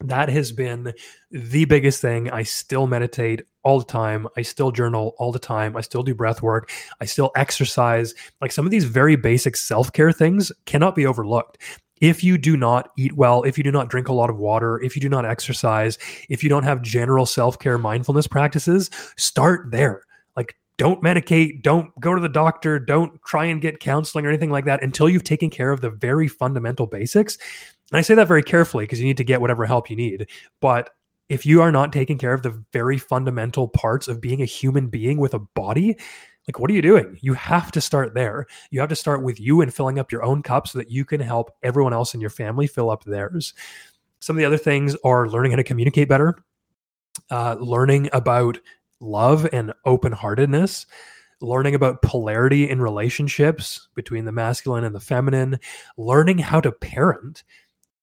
that 0.00 0.28
has 0.28 0.52
been 0.52 0.92
the 1.30 1.64
biggest 1.64 2.00
thing. 2.00 2.30
I 2.30 2.42
still 2.42 2.86
meditate 2.86 3.42
all 3.62 3.78
the 3.78 3.84
time. 3.84 4.28
I 4.36 4.42
still 4.42 4.70
journal 4.70 5.14
all 5.18 5.32
the 5.32 5.38
time. 5.38 5.76
I 5.76 5.80
still 5.80 6.02
do 6.02 6.14
breath 6.14 6.42
work. 6.42 6.70
I 7.00 7.04
still 7.04 7.32
exercise. 7.36 8.14
Like 8.40 8.52
some 8.52 8.64
of 8.64 8.70
these 8.70 8.84
very 8.84 9.16
basic 9.16 9.56
self 9.56 9.92
care 9.92 10.12
things 10.12 10.52
cannot 10.66 10.94
be 10.94 11.06
overlooked. 11.06 11.58
If 12.00 12.22
you 12.22 12.36
do 12.36 12.56
not 12.56 12.90
eat 12.98 13.14
well, 13.14 13.42
if 13.44 13.56
you 13.56 13.64
do 13.64 13.72
not 13.72 13.88
drink 13.88 14.08
a 14.08 14.12
lot 14.12 14.28
of 14.28 14.36
water, 14.36 14.80
if 14.82 14.94
you 14.96 15.00
do 15.00 15.08
not 15.08 15.24
exercise, 15.24 15.98
if 16.28 16.42
you 16.42 16.50
don't 16.50 16.62
have 16.62 16.82
general 16.82 17.24
self 17.24 17.58
care 17.58 17.78
mindfulness 17.78 18.26
practices, 18.26 18.90
start 19.16 19.70
there. 19.70 20.02
Don't 20.78 21.02
medicate, 21.02 21.62
don't 21.62 21.98
go 22.00 22.14
to 22.14 22.20
the 22.20 22.28
doctor, 22.28 22.78
don't 22.78 23.18
try 23.24 23.46
and 23.46 23.62
get 23.62 23.80
counseling 23.80 24.26
or 24.26 24.28
anything 24.28 24.50
like 24.50 24.66
that 24.66 24.82
until 24.82 25.08
you've 25.08 25.24
taken 25.24 25.48
care 25.48 25.70
of 25.70 25.80
the 25.80 25.90
very 25.90 26.28
fundamental 26.28 26.86
basics. 26.86 27.38
And 27.90 27.98
I 27.98 28.02
say 28.02 28.14
that 28.14 28.28
very 28.28 28.42
carefully 28.42 28.84
because 28.84 29.00
you 29.00 29.06
need 29.06 29.16
to 29.16 29.24
get 29.24 29.40
whatever 29.40 29.64
help 29.64 29.88
you 29.88 29.96
need. 29.96 30.28
But 30.60 30.90
if 31.28 31.46
you 31.46 31.62
are 31.62 31.72
not 31.72 31.92
taking 31.92 32.18
care 32.18 32.34
of 32.34 32.42
the 32.42 32.62
very 32.72 32.98
fundamental 32.98 33.68
parts 33.68 34.06
of 34.06 34.20
being 34.20 34.42
a 34.42 34.46
human 34.46 34.88
being 34.88 35.18
with 35.18 35.34
a 35.34 35.38
body, 35.38 35.96
like 36.46 36.58
what 36.58 36.70
are 36.70 36.74
you 36.74 36.82
doing? 36.82 37.18
You 37.20 37.34
have 37.34 37.72
to 37.72 37.80
start 37.80 38.14
there. 38.14 38.46
You 38.70 38.80
have 38.80 38.88
to 38.90 38.96
start 38.96 39.22
with 39.22 39.40
you 39.40 39.60
and 39.60 39.74
filling 39.74 39.98
up 39.98 40.12
your 40.12 40.22
own 40.22 40.42
cup 40.42 40.68
so 40.68 40.78
that 40.78 40.90
you 40.90 41.04
can 41.04 41.20
help 41.20 41.50
everyone 41.62 41.92
else 41.92 42.14
in 42.14 42.20
your 42.20 42.30
family 42.30 42.66
fill 42.66 42.90
up 42.90 43.04
theirs. 43.04 43.54
Some 44.20 44.36
of 44.36 44.38
the 44.38 44.44
other 44.44 44.58
things 44.58 44.96
are 45.04 45.28
learning 45.28 45.52
how 45.52 45.56
to 45.56 45.64
communicate 45.64 46.08
better, 46.08 46.36
uh, 47.30 47.56
learning 47.58 48.10
about 48.12 48.58
love 49.00 49.48
and 49.52 49.72
open 49.84 50.12
heartedness, 50.12 50.86
learning 51.40 51.74
about 51.74 52.02
polarity 52.02 52.68
in 52.68 52.80
relationships 52.80 53.88
between 53.94 54.24
the 54.24 54.32
masculine 54.32 54.84
and 54.84 54.94
the 54.94 55.00
feminine, 55.00 55.58
learning 55.96 56.38
how 56.38 56.60
to 56.60 56.72
parent. 56.72 57.44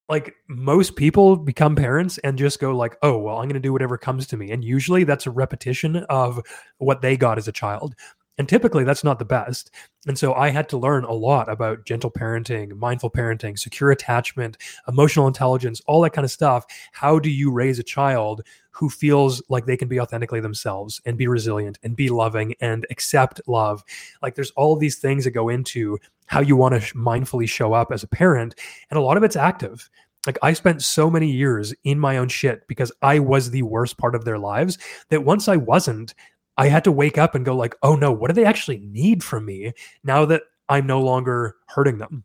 Like 0.10 0.36
most 0.48 0.96
people 0.96 1.38
become 1.38 1.76
parents 1.76 2.18
and 2.20 2.38
just 2.38 2.60
go 2.60 2.76
like 2.76 2.98
oh 3.02 3.18
well 3.18 3.38
i'm 3.38 3.46
going 3.46 3.54
to 3.54 3.60
do 3.60 3.72
whatever 3.72 3.98
comes 3.98 4.28
to 4.28 4.38
me. 4.38 4.52
And 4.52 4.64
usually 4.64 5.06
that's 5.06 5.26
a 5.26 5.32
repetition 5.32 5.98
of 6.10 6.42
what 6.78 7.02
they 7.02 7.18
got 7.18 7.38
as 7.38 7.48
a 7.48 7.54
child 7.54 7.96
and 8.38 8.50
typically 8.50 8.84
that's 8.84 9.04
not 9.04 9.20
the 9.20 9.26
best 9.26 9.72
and 10.08 10.18
so 10.18 10.34
i 10.34 10.50
had 10.50 10.68
to 10.68 10.78
learn 10.78 11.04
a 11.04 11.12
lot 11.12 11.50
about 11.50 11.86
gentle 11.86 12.12
parenting 12.12 12.76
mindful 12.78 13.10
parenting 13.10 13.58
secure 13.58 13.92
attachment 13.92 14.58
emotional 14.88 15.28
intelligence 15.28 15.82
all 15.86 16.02
that 16.02 16.14
kind 16.14 16.26
of 16.26 16.32
stuff 16.32 16.66
how 16.92 17.20
do 17.20 17.30
you 17.30 17.52
raise 17.52 17.80
a 17.80 17.84
child 17.84 18.42
who 18.72 18.90
feels 18.90 19.42
like 19.50 19.66
they 19.66 19.78
can 19.78 19.88
be 19.88 20.00
authentically 20.00 20.40
themselves 20.40 21.00
and 21.06 21.18
be 21.18 21.28
resilient 21.28 21.78
and 21.84 21.96
be 21.96 22.10
loving 22.10 22.56
and 22.60 22.88
accept 22.90 23.40
love 23.48 23.84
like 24.22 24.36
there's 24.36 24.52
all 24.52 24.76
these 24.76 24.98
things 24.98 25.24
that 25.24 25.32
go 25.32 25.50
into 25.50 26.00
how 26.34 26.42
you 26.42 26.56
want 26.56 26.74
to 26.74 26.94
mindfully 26.96 27.48
show 27.48 27.74
up 27.74 27.92
as 27.92 28.04
a 28.04 28.08
parent. 28.08 28.56
And 28.90 28.98
a 28.98 29.02
lot 29.02 29.18
of 29.18 29.24
it's 29.24 29.36
active. 29.36 29.90
Like 30.26 30.38
I 30.42 30.54
spent 30.54 30.82
so 30.82 31.10
many 31.10 31.30
years 31.30 31.74
in 31.84 32.00
my 32.00 32.18
own 32.18 32.30
shit 32.30 32.66
because 32.68 32.92
I 33.02 33.20
was 33.20 33.52
the 33.52 33.64
worst 33.64 33.98
part 33.98 34.16
of 34.16 34.26
their 34.26 34.40
lives 34.40 34.78
that 35.10 35.26
once 35.26 35.48
I 35.48 35.58
wasn't, 35.58 36.16
I 36.58 36.68
had 36.68 36.84
to 36.86 36.92
wake 36.92 37.18
up 37.18 37.36
and 37.36 37.46
go 37.46 37.56
like, 37.56 37.76
"Oh 37.84 37.96
no, 37.96 38.12
what 38.12 38.28
do 38.28 38.34
they 38.34 38.46
actually 38.46 38.80
need 38.80 39.24
from 39.24 39.46
me 39.46 39.74
now 40.04 40.26
that 40.26 40.44
I'm 40.70 40.88
no 40.88 41.02
longer 41.02 41.56
hurting 41.68 41.98
them?" 41.98 42.24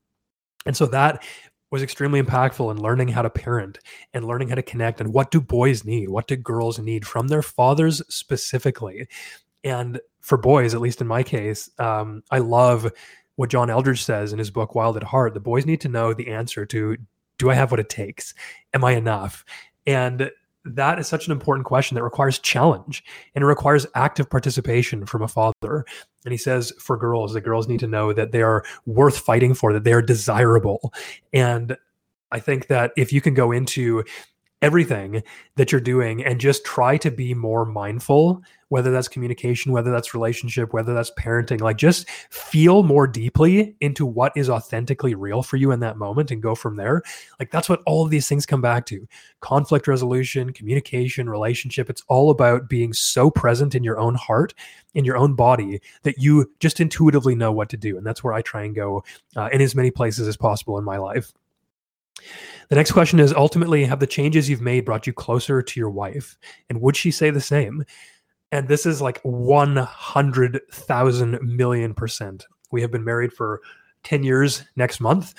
And 0.67 0.77
so 0.77 0.87
that 0.87 1.23
was 1.71 1.83
extremely 1.83 2.23
impactful 2.23 2.71
in 2.71 2.81
learning 2.81 3.09
how 3.09 3.23
to 3.23 3.31
parent 3.31 3.79
and 4.15 4.27
learning 4.27 4.49
how 4.49 4.55
to 4.55 4.63
connect 4.63 5.01
and 5.01 5.13
what 5.13 5.31
do 5.31 5.41
boys 5.41 5.85
need? 5.85 6.09
What 6.09 6.27
do 6.27 6.37
girls 6.37 6.79
need 6.79 7.07
from 7.07 7.29
their 7.29 7.43
fathers 7.43 8.03
specifically? 8.09 9.07
And 9.65 10.01
for 10.21 10.39
boys, 10.39 10.75
at 10.75 10.81
least 10.81 11.01
in 11.01 11.07
my 11.07 11.23
case, 11.23 11.71
um, 11.79 12.23
I 12.31 12.39
love 12.39 12.91
what 13.37 13.51
John 13.51 13.69
Eldredge 13.69 14.03
says 14.03 14.33
in 14.33 14.39
his 14.39 14.51
book 14.51 14.75
Wild 14.75 14.97
at 14.97 15.03
Heart. 15.03 15.35
The 15.35 15.41
boys 15.41 15.67
need 15.67 15.81
to 15.83 15.89
know 15.89 16.15
the 16.15 16.29
answer 16.29 16.65
to 16.67 16.97
do 17.39 17.51
I 17.51 17.55
have 17.55 17.71
what 17.71 17.81
it 17.81 17.89
takes? 17.89 18.35
Am 18.75 18.85
I 18.85 18.93
enough? 18.93 19.45
And 19.87 20.31
that 20.77 20.99
is 20.99 21.07
such 21.07 21.27
an 21.27 21.33
important 21.33 21.67
question 21.67 21.95
that 21.95 22.03
requires 22.03 22.39
challenge 22.39 23.05
and 23.35 23.43
it 23.43 23.47
requires 23.47 23.87
active 23.95 24.29
participation 24.29 25.07
from 25.07 25.23
a 25.23 25.29
father. 25.29 25.85
And 26.25 26.33
he 26.33 26.39
says 26.39 26.73
for 26.79 26.97
girls, 26.97 27.33
the 27.33 27.41
girls 27.41 27.69
need 27.69 27.81
to 27.81 27.87
know 27.87 28.13
that 28.13 28.33
they 28.33 28.43
are 28.43 28.65
worth 28.87 29.19
fighting 29.19 29.55
for, 29.55 29.73
that 29.73 29.85
they 29.85 29.93
are 29.93 30.03
desirable. 30.03 30.93
And 31.33 31.77
I 32.31 32.41
think 32.41 32.67
that 32.67 32.93
if 32.97 33.13
you 33.13 33.21
can 33.21 33.35
go 33.35 33.53
into 33.53 34.05
everything 34.63 35.23
that 35.57 35.71
you're 35.71 35.81
doing 35.81 36.25
and 36.25 36.41
just 36.41 36.65
try 36.65 36.97
to 36.97 37.11
be 37.11 37.35
more 37.35 37.65
mindful 37.65 38.43
whether 38.71 38.91
that's 38.91 39.09
communication 39.09 39.73
whether 39.73 39.91
that's 39.91 40.15
relationship 40.15 40.73
whether 40.73 40.95
that's 40.95 41.13
parenting 41.13 41.61
like 41.61 41.77
just 41.77 42.09
feel 42.31 42.83
more 42.83 43.07
deeply 43.07 43.77
into 43.81 44.05
what 44.05 44.33
is 44.37 44.51
authentically 44.51 45.15
real 45.15 45.43
for 45.43 45.57
you 45.57 45.71
in 45.71 45.81
that 45.81 45.97
moment 45.97 46.31
and 46.31 46.43
go 46.43 46.55
from 46.55 46.77
there. 46.77 47.03
Like 47.39 47.51
that's 47.51 47.69
what 47.69 47.83
all 47.87 48.05
of 48.05 48.11
these 48.11 48.29
things 48.29 48.47
come 48.47 48.61
back 48.61 48.87
to. 48.87 49.07
Conflict 49.41 49.87
resolution 49.87 50.53
communication 50.53 51.31
relationship 51.31 51.89
it's 51.89 52.03
all 52.09 52.31
about 52.31 52.69
being 52.69 52.93
so 52.93 53.31
present 53.31 53.75
in 53.75 53.85
your 53.85 53.99
own 53.99 54.15
heart 54.15 54.55
in 54.95 55.05
your 55.05 55.17
own 55.17 55.35
body 55.35 55.81
that 56.03 56.19
you 56.19 56.51
just 56.61 56.81
intuitively 56.81 57.35
know 57.35 57.53
what 57.53 57.69
to 57.69 57.77
do. 57.77 57.97
And 57.97 58.07
that's 58.07 58.25
where 58.25 58.35
i 58.35 58.43
try 58.43 58.65
and 58.65 58.75
go 58.75 59.05
uh, 59.37 59.49
in 59.53 59.61
as 59.61 59.75
many 59.75 59.91
places 59.91 60.27
as 60.27 60.37
possible 60.37 60.79
in 60.79 60.85
my 60.85 60.97
life 60.99 61.33
the 62.69 62.77
next 62.77 62.93
question 62.93 63.21
is 63.21 63.33
ultimately, 63.33 63.85
have 63.85 64.01
the 64.01 64.07
changes 64.07 64.49
you've 64.49 64.61
made 64.61 64.85
brought 64.85 65.07
you 65.07 65.13
closer 65.13 65.63
to 65.63 65.81
your 65.81 65.91
wife? 65.91 66.37
And 66.69 66.81
would 66.81 66.97
she 66.97 67.11
say 67.11 67.31
the 67.31 67.41
same? 67.41 67.85
And 68.53 68.69
this 68.69 68.87
is 68.87 69.03
like 69.03 69.21
100,000 69.23 71.43
million 71.43 71.95
percent. 71.95 72.47
We 72.71 72.83
have 72.83 72.91
been 72.91 73.05
married 73.05 73.33
for 73.33 73.61
10 74.05 74.23
years 74.23 74.65
next 74.77 75.01
month, 75.01 75.35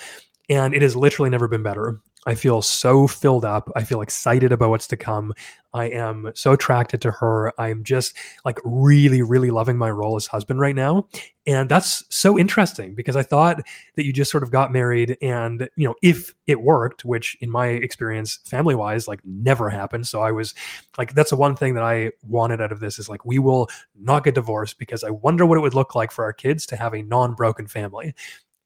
and 0.48 0.74
it 0.74 0.82
has 0.82 0.96
literally 0.96 1.30
never 1.30 1.48
been 1.48 1.62
better. 1.62 2.00
I 2.26 2.34
feel 2.34 2.60
so 2.60 3.06
filled 3.06 3.46
up. 3.46 3.70
I 3.74 3.82
feel 3.82 4.02
excited 4.02 4.52
about 4.52 4.70
what's 4.70 4.86
to 4.88 4.96
come. 4.96 5.32
I 5.72 5.86
am 5.86 6.32
so 6.34 6.52
attracted 6.52 7.00
to 7.02 7.10
her. 7.12 7.52
I'm 7.58 7.82
just 7.82 8.14
like 8.44 8.58
really, 8.64 9.22
really 9.22 9.50
loving 9.50 9.78
my 9.78 9.90
role 9.90 10.16
as 10.16 10.26
husband 10.26 10.60
right 10.60 10.74
now. 10.74 11.08
And 11.46 11.68
that's 11.68 12.04
so 12.14 12.38
interesting 12.38 12.94
because 12.94 13.16
I 13.16 13.22
thought 13.22 13.62
that 13.96 14.04
you 14.04 14.12
just 14.12 14.30
sort 14.30 14.42
of 14.42 14.50
got 14.50 14.72
married 14.72 15.16
and, 15.22 15.68
you 15.76 15.88
know, 15.88 15.94
if 16.02 16.34
it 16.46 16.60
worked, 16.60 17.04
which 17.04 17.38
in 17.40 17.50
my 17.50 17.68
experience, 17.68 18.40
family 18.44 18.74
wise, 18.74 19.08
like 19.08 19.20
never 19.24 19.70
happened. 19.70 20.06
So 20.06 20.20
I 20.20 20.32
was 20.32 20.54
like, 20.98 21.14
that's 21.14 21.30
the 21.30 21.36
one 21.36 21.56
thing 21.56 21.74
that 21.74 21.84
I 21.84 22.10
wanted 22.22 22.60
out 22.60 22.72
of 22.72 22.80
this 22.80 22.98
is 22.98 23.08
like, 23.08 23.24
we 23.24 23.38
will 23.38 23.68
not 23.98 24.24
get 24.24 24.34
divorced 24.34 24.78
because 24.78 25.04
I 25.04 25.10
wonder 25.10 25.46
what 25.46 25.56
it 25.56 25.62
would 25.62 25.74
look 25.74 25.94
like 25.94 26.10
for 26.10 26.24
our 26.24 26.34
kids 26.34 26.66
to 26.66 26.76
have 26.76 26.94
a 26.94 27.02
non 27.02 27.34
broken 27.34 27.66
family 27.66 28.14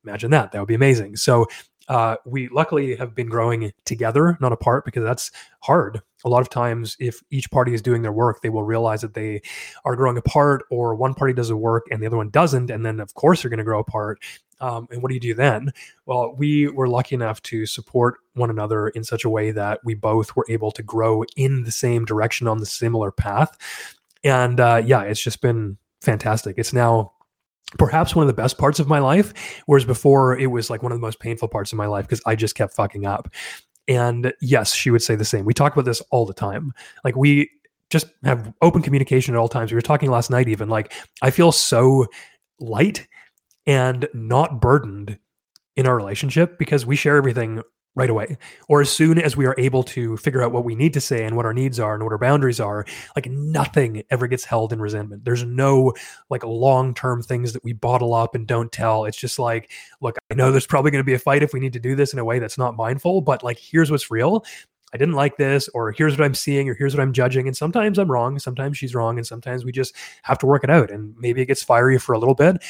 imagine 0.04 0.30
that 0.30 0.52
that 0.52 0.58
would 0.58 0.68
be 0.68 0.74
amazing 0.74 1.16
so 1.16 1.46
uh, 1.88 2.16
we 2.24 2.48
luckily 2.48 2.96
have 2.96 3.14
been 3.14 3.28
growing 3.28 3.72
together, 3.84 4.36
not 4.40 4.52
apart, 4.52 4.84
because 4.84 5.04
that's 5.04 5.30
hard. 5.60 6.00
A 6.24 6.28
lot 6.28 6.40
of 6.40 6.48
times, 6.48 6.96
if 6.98 7.22
each 7.30 7.50
party 7.50 7.74
is 7.74 7.82
doing 7.82 8.02
their 8.02 8.12
work, 8.12 8.40
they 8.40 8.48
will 8.48 8.64
realize 8.64 9.02
that 9.02 9.14
they 9.14 9.42
are 9.84 9.96
growing 9.96 10.16
apart, 10.16 10.64
or 10.70 10.94
one 10.94 11.14
party 11.14 11.34
does 11.34 11.48
the 11.48 11.56
work 11.56 11.86
and 11.90 12.02
the 12.02 12.06
other 12.06 12.16
one 12.16 12.30
doesn't. 12.30 12.70
And 12.70 12.84
then, 12.84 13.00
of 13.00 13.14
course, 13.14 13.42
they're 13.42 13.50
going 13.50 13.58
to 13.58 13.64
grow 13.64 13.80
apart. 13.80 14.20
Um, 14.60 14.88
and 14.90 15.02
what 15.02 15.08
do 15.08 15.14
you 15.14 15.20
do 15.20 15.34
then? 15.34 15.72
Well, 16.06 16.34
we 16.34 16.68
were 16.68 16.88
lucky 16.88 17.14
enough 17.14 17.42
to 17.42 17.66
support 17.66 18.18
one 18.34 18.48
another 18.48 18.88
in 18.88 19.04
such 19.04 19.24
a 19.24 19.28
way 19.28 19.50
that 19.50 19.80
we 19.84 19.94
both 19.94 20.34
were 20.36 20.46
able 20.48 20.70
to 20.72 20.82
grow 20.82 21.24
in 21.36 21.64
the 21.64 21.72
same 21.72 22.06
direction 22.06 22.46
on 22.48 22.58
the 22.58 22.66
similar 22.66 23.10
path. 23.10 23.58
And 24.22 24.60
uh, 24.60 24.80
yeah, 24.84 25.02
it's 25.02 25.20
just 25.20 25.42
been 25.42 25.76
fantastic. 26.00 26.54
It's 26.56 26.72
now 26.72 27.12
perhaps 27.78 28.14
one 28.14 28.22
of 28.22 28.28
the 28.28 28.40
best 28.40 28.58
parts 28.58 28.78
of 28.78 28.88
my 28.88 28.98
life. 28.98 29.62
Whereas 29.66 29.84
before, 29.84 30.38
it 30.38 30.46
was 30.46 30.70
like 30.70 30.82
one 30.82 30.92
of 30.92 30.98
the 30.98 31.06
most 31.06 31.20
painful 31.20 31.48
parts 31.48 31.72
of 31.72 31.78
my 31.78 31.86
life 31.86 32.06
because 32.06 32.22
I 32.26 32.34
just 32.34 32.54
kept 32.54 32.74
fucking 32.74 33.06
up. 33.06 33.28
And 33.86 34.32
yes, 34.40 34.74
she 34.74 34.90
would 34.90 35.02
say 35.02 35.14
the 35.14 35.24
same. 35.24 35.44
We 35.44 35.54
talk 35.54 35.72
about 35.72 35.84
this 35.84 36.00
all 36.10 36.26
the 36.26 36.34
time. 36.34 36.72
Like 37.04 37.16
we 37.16 37.50
just 37.90 38.06
have 38.24 38.52
open 38.62 38.82
communication 38.82 39.34
at 39.34 39.38
all 39.38 39.48
times. 39.48 39.70
We 39.70 39.76
were 39.76 39.82
talking 39.82 40.10
last 40.10 40.30
night, 40.30 40.48
even 40.48 40.68
like 40.68 40.92
I 41.22 41.30
feel 41.30 41.52
so 41.52 42.06
light 42.58 43.06
and 43.66 44.08
not 44.14 44.60
burdened 44.60 45.18
in 45.76 45.86
our 45.86 45.96
relationship 45.96 46.58
because 46.58 46.86
we 46.86 46.96
share 46.96 47.16
everything 47.16 47.62
right 47.96 48.10
away 48.10 48.36
or 48.68 48.80
as 48.80 48.90
soon 48.90 49.18
as 49.18 49.36
we 49.36 49.46
are 49.46 49.54
able 49.56 49.82
to 49.82 50.16
figure 50.16 50.42
out 50.42 50.52
what 50.52 50.64
we 50.64 50.74
need 50.74 50.92
to 50.92 51.00
say 51.00 51.24
and 51.24 51.36
what 51.36 51.46
our 51.46 51.54
needs 51.54 51.78
are 51.78 51.94
and 51.94 52.02
what 52.02 52.12
our 52.12 52.18
boundaries 52.18 52.58
are 52.58 52.84
like 53.14 53.26
nothing 53.30 54.02
ever 54.10 54.26
gets 54.26 54.44
held 54.44 54.72
in 54.72 54.80
resentment 54.80 55.24
there's 55.24 55.44
no 55.44 55.92
like 56.28 56.44
long-term 56.44 57.22
things 57.22 57.52
that 57.52 57.62
we 57.62 57.72
bottle 57.72 58.12
up 58.12 58.34
and 58.34 58.46
don't 58.46 58.72
tell 58.72 59.04
it's 59.04 59.16
just 59.16 59.38
like 59.38 59.70
look 60.00 60.16
i 60.30 60.34
know 60.34 60.50
there's 60.50 60.66
probably 60.66 60.90
going 60.90 61.00
to 61.00 61.06
be 61.06 61.14
a 61.14 61.18
fight 61.18 61.42
if 61.42 61.52
we 61.52 61.60
need 61.60 61.72
to 61.72 61.80
do 61.80 61.94
this 61.94 62.12
in 62.12 62.18
a 62.18 62.24
way 62.24 62.38
that's 62.38 62.58
not 62.58 62.76
mindful 62.76 63.20
but 63.20 63.44
like 63.44 63.58
here's 63.58 63.90
what's 63.90 64.10
real 64.10 64.44
I 64.92 64.96
didn't 64.96 65.16
like 65.16 65.36
this, 65.36 65.68
or 65.74 65.90
here's 65.90 66.16
what 66.16 66.24
I'm 66.24 66.36
seeing, 66.36 66.68
or 66.68 66.74
here's 66.74 66.94
what 66.94 67.02
I'm 67.02 67.12
judging. 67.12 67.48
And 67.48 67.56
sometimes 67.56 67.98
I'm 67.98 68.08
wrong, 68.08 68.38
sometimes 68.38 68.78
she's 68.78 68.94
wrong, 68.94 69.18
and 69.18 69.26
sometimes 69.26 69.64
we 69.64 69.72
just 69.72 69.92
have 70.22 70.38
to 70.38 70.46
work 70.46 70.62
it 70.62 70.70
out. 70.70 70.92
And 70.92 71.16
maybe 71.18 71.42
it 71.42 71.46
gets 71.46 71.64
fiery 71.64 71.98
for 71.98 72.12
a 72.12 72.18
little 72.18 72.36
bit, 72.36 72.62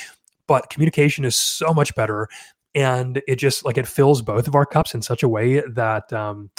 but 0.47 0.71
communication 0.71 1.27
is 1.27 1.37
so 1.37 1.75
much 1.75 1.95
better 1.95 2.29
and 2.75 3.23
it 3.27 3.37
just 3.37 3.65
like 3.65 3.79
it 3.79 3.87
fills 3.87 4.23
both 4.23 4.47
of 4.49 4.55
our 4.55 4.67
cups 4.67 4.95
in 4.95 5.03
such 5.03 5.23
a 5.23 5.29
way 5.29 5.63
that 5.69 6.13
um 6.13 6.51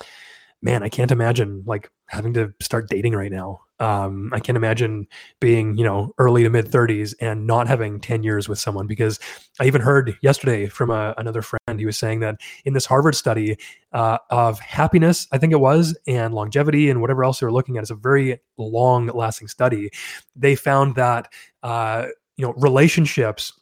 man 0.61 0.83
i 0.83 0.89
can't 0.89 1.11
imagine 1.11 1.63
like 1.65 1.89
having 2.07 2.33
to 2.33 2.53
start 2.61 2.87
dating 2.87 3.13
right 3.13 3.31
now. 3.31 3.59
Um 3.79 4.31
i 4.33 4.39
can't 4.39 4.55
imagine 4.55 5.07
being 5.41 5.75
you 5.77 5.83
know 5.83 6.13
early 6.17 6.43
to 6.43 6.49
mid 6.49 6.67
30s 6.67 7.13
and 7.19 7.45
not 7.45 7.67
having 7.67 7.99
10 7.99 8.23
years 8.23 8.47
with 8.47 8.57
someone 8.57 8.87
because 8.87 9.19
i 9.59 9.65
even 9.65 9.81
heard 9.81 10.17
yesterday 10.21 10.67
from 10.67 10.91
a, 10.91 11.13
another 11.17 11.41
friend 11.41 11.79
he 11.79 11.85
was 11.85 11.97
saying 11.97 12.21
that 12.21 12.35
in 12.63 12.73
this 12.73 12.85
harvard 12.85 13.15
study 13.15 13.57
uh, 13.91 14.17
of 14.29 14.59
happiness 14.59 15.27
i 15.33 15.37
think 15.37 15.51
it 15.51 15.59
was 15.59 15.97
and 16.07 16.33
longevity 16.33 16.89
and 16.89 17.01
whatever 17.01 17.25
else 17.25 17.39
they 17.39 17.45
were 17.45 17.51
looking 17.51 17.75
at 17.75 17.81
it's 17.81 17.91
a 17.91 17.95
very 17.95 18.39
long 18.57 19.07
lasting 19.07 19.47
study. 19.47 19.91
They 20.35 20.55
found 20.55 20.95
that 20.95 21.31
uh 21.63 22.07
you 22.37 22.45
know 22.45 22.53
relationships 22.57 23.53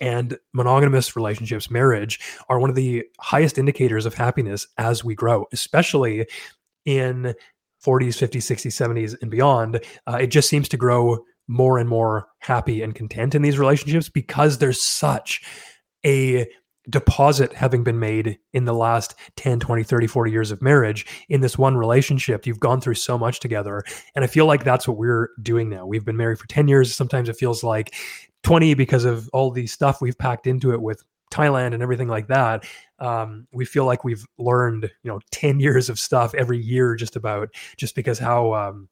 and 0.00 0.38
monogamous 0.52 1.16
relationships, 1.16 1.70
marriage, 1.70 2.20
are 2.48 2.58
one 2.58 2.70
of 2.70 2.76
the 2.76 3.04
highest 3.20 3.58
indicators 3.58 4.06
of 4.06 4.14
happiness 4.14 4.66
as 4.76 5.04
we 5.04 5.14
grow, 5.14 5.46
especially 5.52 6.26
in 6.84 7.34
40s, 7.84 8.16
50s, 8.16 8.42
60s, 8.42 8.88
70s, 8.88 9.16
and 9.22 9.30
beyond. 9.30 9.80
Uh, 10.06 10.18
it 10.20 10.28
just 10.28 10.48
seems 10.48 10.68
to 10.68 10.76
grow 10.76 11.24
more 11.46 11.78
and 11.78 11.88
more 11.88 12.26
happy 12.40 12.82
and 12.82 12.94
content 12.94 13.34
in 13.34 13.42
these 13.42 13.58
relationships 13.58 14.08
because 14.08 14.58
there's 14.58 14.82
such 14.82 15.42
a 16.04 16.46
deposit 16.88 17.52
having 17.52 17.84
been 17.84 17.98
made 17.98 18.38
in 18.52 18.64
the 18.64 18.72
last 18.72 19.14
10 19.36 19.60
20 19.60 19.82
30 19.82 20.06
40 20.06 20.30
years 20.30 20.50
of 20.50 20.62
marriage 20.62 21.06
in 21.28 21.40
this 21.40 21.58
one 21.58 21.76
relationship. 21.76 22.46
You've 22.46 22.60
gone 22.60 22.80
through 22.80 22.94
so 22.94 23.18
much 23.18 23.40
together 23.40 23.82
and 24.14 24.24
i 24.24 24.28
feel 24.28 24.46
like 24.46 24.64
that's 24.64 24.88
what 24.88 24.96
we're 24.96 25.30
doing 25.42 25.68
now. 25.68 25.86
We've 25.86 26.04
been 26.04 26.16
married 26.16 26.38
for 26.38 26.46
10 26.46 26.68
years. 26.68 26.94
Sometimes 26.94 27.28
it 27.28 27.36
feels 27.36 27.62
like 27.62 27.94
20 28.42 28.74
because 28.74 29.04
of 29.04 29.28
all 29.32 29.50
the 29.50 29.66
stuff 29.66 30.00
we've 30.00 30.18
packed 30.18 30.46
into 30.46 30.72
it 30.72 30.80
with 30.80 31.02
Thailand 31.30 31.74
and 31.74 31.82
everything 31.82 32.08
like 32.08 32.28
that. 32.28 32.64
Um, 32.98 33.46
we 33.52 33.64
feel 33.64 33.84
like 33.84 34.04
we've 34.04 34.24
learned, 34.38 34.84
you 35.02 35.10
know, 35.10 35.20
10 35.30 35.60
years 35.60 35.88
of 35.88 35.98
stuff 35.98 36.34
every 36.34 36.58
year 36.58 36.94
just 36.94 37.16
about 37.16 37.50
just 37.76 37.94
because 37.94 38.18
how 38.18 38.54
um, 38.54 38.88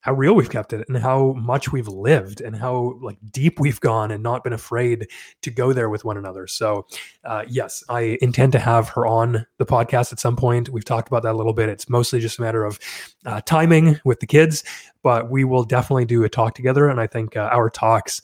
how 0.00 0.12
real 0.12 0.34
we've 0.34 0.50
kept 0.50 0.72
it 0.72 0.86
and 0.88 0.96
how 0.96 1.32
much 1.32 1.72
we've 1.72 1.88
lived 1.88 2.40
and 2.40 2.56
how 2.56 2.98
like 3.02 3.18
deep 3.30 3.58
we've 3.58 3.80
gone 3.80 4.10
and 4.10 4.22
not 4.22 4.44
been 4.44 4.52
afraid 4.52 5.08
to 5.42 5.50
go 5.50 5.72
there 5.72 5.88
with 5.88 6.04
one 6.04 6.16
another. 6.16 6.46
So, 6.46 6.86
uh, 7.24 7.44
yes, 7.48 7.82
I 7.88 8.16
intend 8.22 8.52
to 8.52 8.58
have 8.58 8.88
her 8.90 9.06
on 9.06 9.46
the 9.58 9.66
podcast 9.66 10.12
at 10.12 10.20
some 10.20 10.36
point. 10.36 10.68
We've 10.68 10.84
talked 10.84 11.08
about 11.08 11.24
that 11.24 11.34
a 11.34 11.36
little 11.36 11.52
bit. 11.52 11.68
It's 11.68 11.88
mostly 11.88 12.20
just 12.20 12.38
a 12.38 12.42
matter 12.42 12.64
of 12.64 12.78
uh, 13.26 13.40
timing 13.42 14.00
with 14.04 14.20
the 14.20 14.26
kids, 14.26 14.62
but 15.02 15.30
we 15.30 15.44
will 15.44 15.64
definitely 15.64 16.04
do 16.04 16.22
a 16.24 16.28
talk 16.28 16.54
together. 16.54 16.88
And 16.88 17.00
I 17.00 17.06
think 17.06 17.36
uh, 17.36 17.48
our 17.52 17.68
talks 17.68 18.22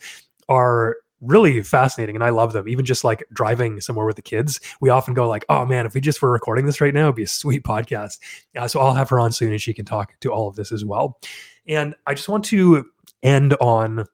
are 0.49 0.97
really 1.25 1.63
fascinating 1.63 2.15
and 2.15 2.25
I 2.25 2.31
love 2.31 2.53
them. 2.53 2.69
Even 2.69 2.85
just 2.85 3.05
like 3.05 3.25
driving 3.33 3.81
somewhere 3.81 4.07
with 4.07 4.17
the 4.17 4.23
kids, 4.23 4.61
we 4.81 4.91
often 4.91 5.15
go 5.15 5.29
like, 5.29 5.45
"Oh 5.49 5.65
man, 5.67 5.87
if 5.87 5.95
we 5.95 6.01
just 6.01 6.21
were 6.23 6.31
recording 6.31 6.67
this 6.67 6.81
right 6.81 6.95
now, 6.95 7.05
it'd 7.05 7.17
be 7.17 7.23
a 7.25 7.29
sweet 7.29 7.65
podcast." 7.65 8.19
Uh, 8.57 8.69
so 8.69 8.81
I'll 8.81 8.95
have 8.95 9.11
her 9.11 9.21
on 9.21 9.33
soon 9.33 9.53
and 9.53 9.61
she 9.61 9.75
can 9.75 9.85
talk 9.85 10.15
to 10.21 10.33
all 10.33 10.49
of 10.49 10.57
this 10.57 10.73
as 10.73 10.85
well. 10.85 11.19
And 11.67 11.95
I 12.07 12.15
just 12.15 12.29
want 12.29 12.45
to 12.47 12.85
end 13.23 13.55
on 13.55 14.07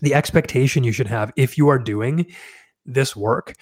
the 0.00 0.14
expectation 0.14 0.84
you 0.84 0.92
should 0.92 1.08
have 1.08 1.32
if 1.36 1.58
you 1.58 1.68
are 1.68 1.78
doing 1.78 2.26
this 2.86 3.16
work 3.16 3.54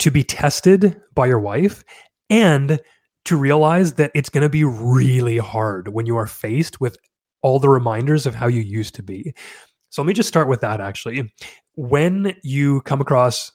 to 0.00 0.10
be 0.10 0.24
tested 0.24 1.00
by 1.14 1.26
your 1.26 1.38
wife 1.38 1.84
and 2.30 2.80
to 3.24 3.36
realize 3.36 3.94
that 3.94 4.10
it's 4.14 4.28
going 4.28 4.42
to 4.42 4.48
be 4.48 4.64
really 4.64 5.38
hard 5.38 5.88
when 5.88 6.06
you 6.06 6.16
are 6.16 6.26
faced 6.26 6.80
with 6.80 6.96
all 7.42 7.58
the 7.58 7.68
reminders 7.68 8.26
of 8.26 8.34
how 8.34 8.46
you 8.46 8.60
used 8.60 8.94
to 8.94 9.02
be. 9.02 9.34
So 9.90 10.02
let 10.02 10.06
me 10.06 10.14
just 10.14 10.28
start 10.28 10.48
with 10.48 10.60
that 10.60 10.80
actually. 10.80 11.32
When 11.74 12.36
you 12.42 12.80
come 12.82 13.00
across, 13.00 13.52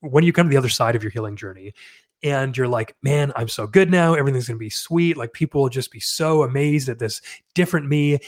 when 0.00 0.24
you 0.24 0.32
come 0.32 0.46
to 0.46 0.50
the 0.50 0.56
other 0.56 0.68
side 0.68 0.96
of 0.96 1.02
your 1.02 1.10
healing 1.10 1.36
journey, 1.36 1.74
and 2.22 2.56
you're 2.56 2.68
like, 2.68 2.94
man, 3.02 3.32
I'm 3.34 3.48
so 3.48 3.66
good 3.66 3.90
now. 3.90 4.14
Everything's 4.14 4.46
going 4.46 4.58
to 4.58 4.60
be 4.60 4.70
sweet. 4.70 5.16
Like 5.16 5.32
people 5.32 5.62
will 5.62 5.70
just 5.70 5.90
be 5.90 6.00
so 6.00 6.42
amazed 6.42 6.88
at 6.88 6.98
this 6.98 7.22
different 7.54 7.88
me. 7.88 8.18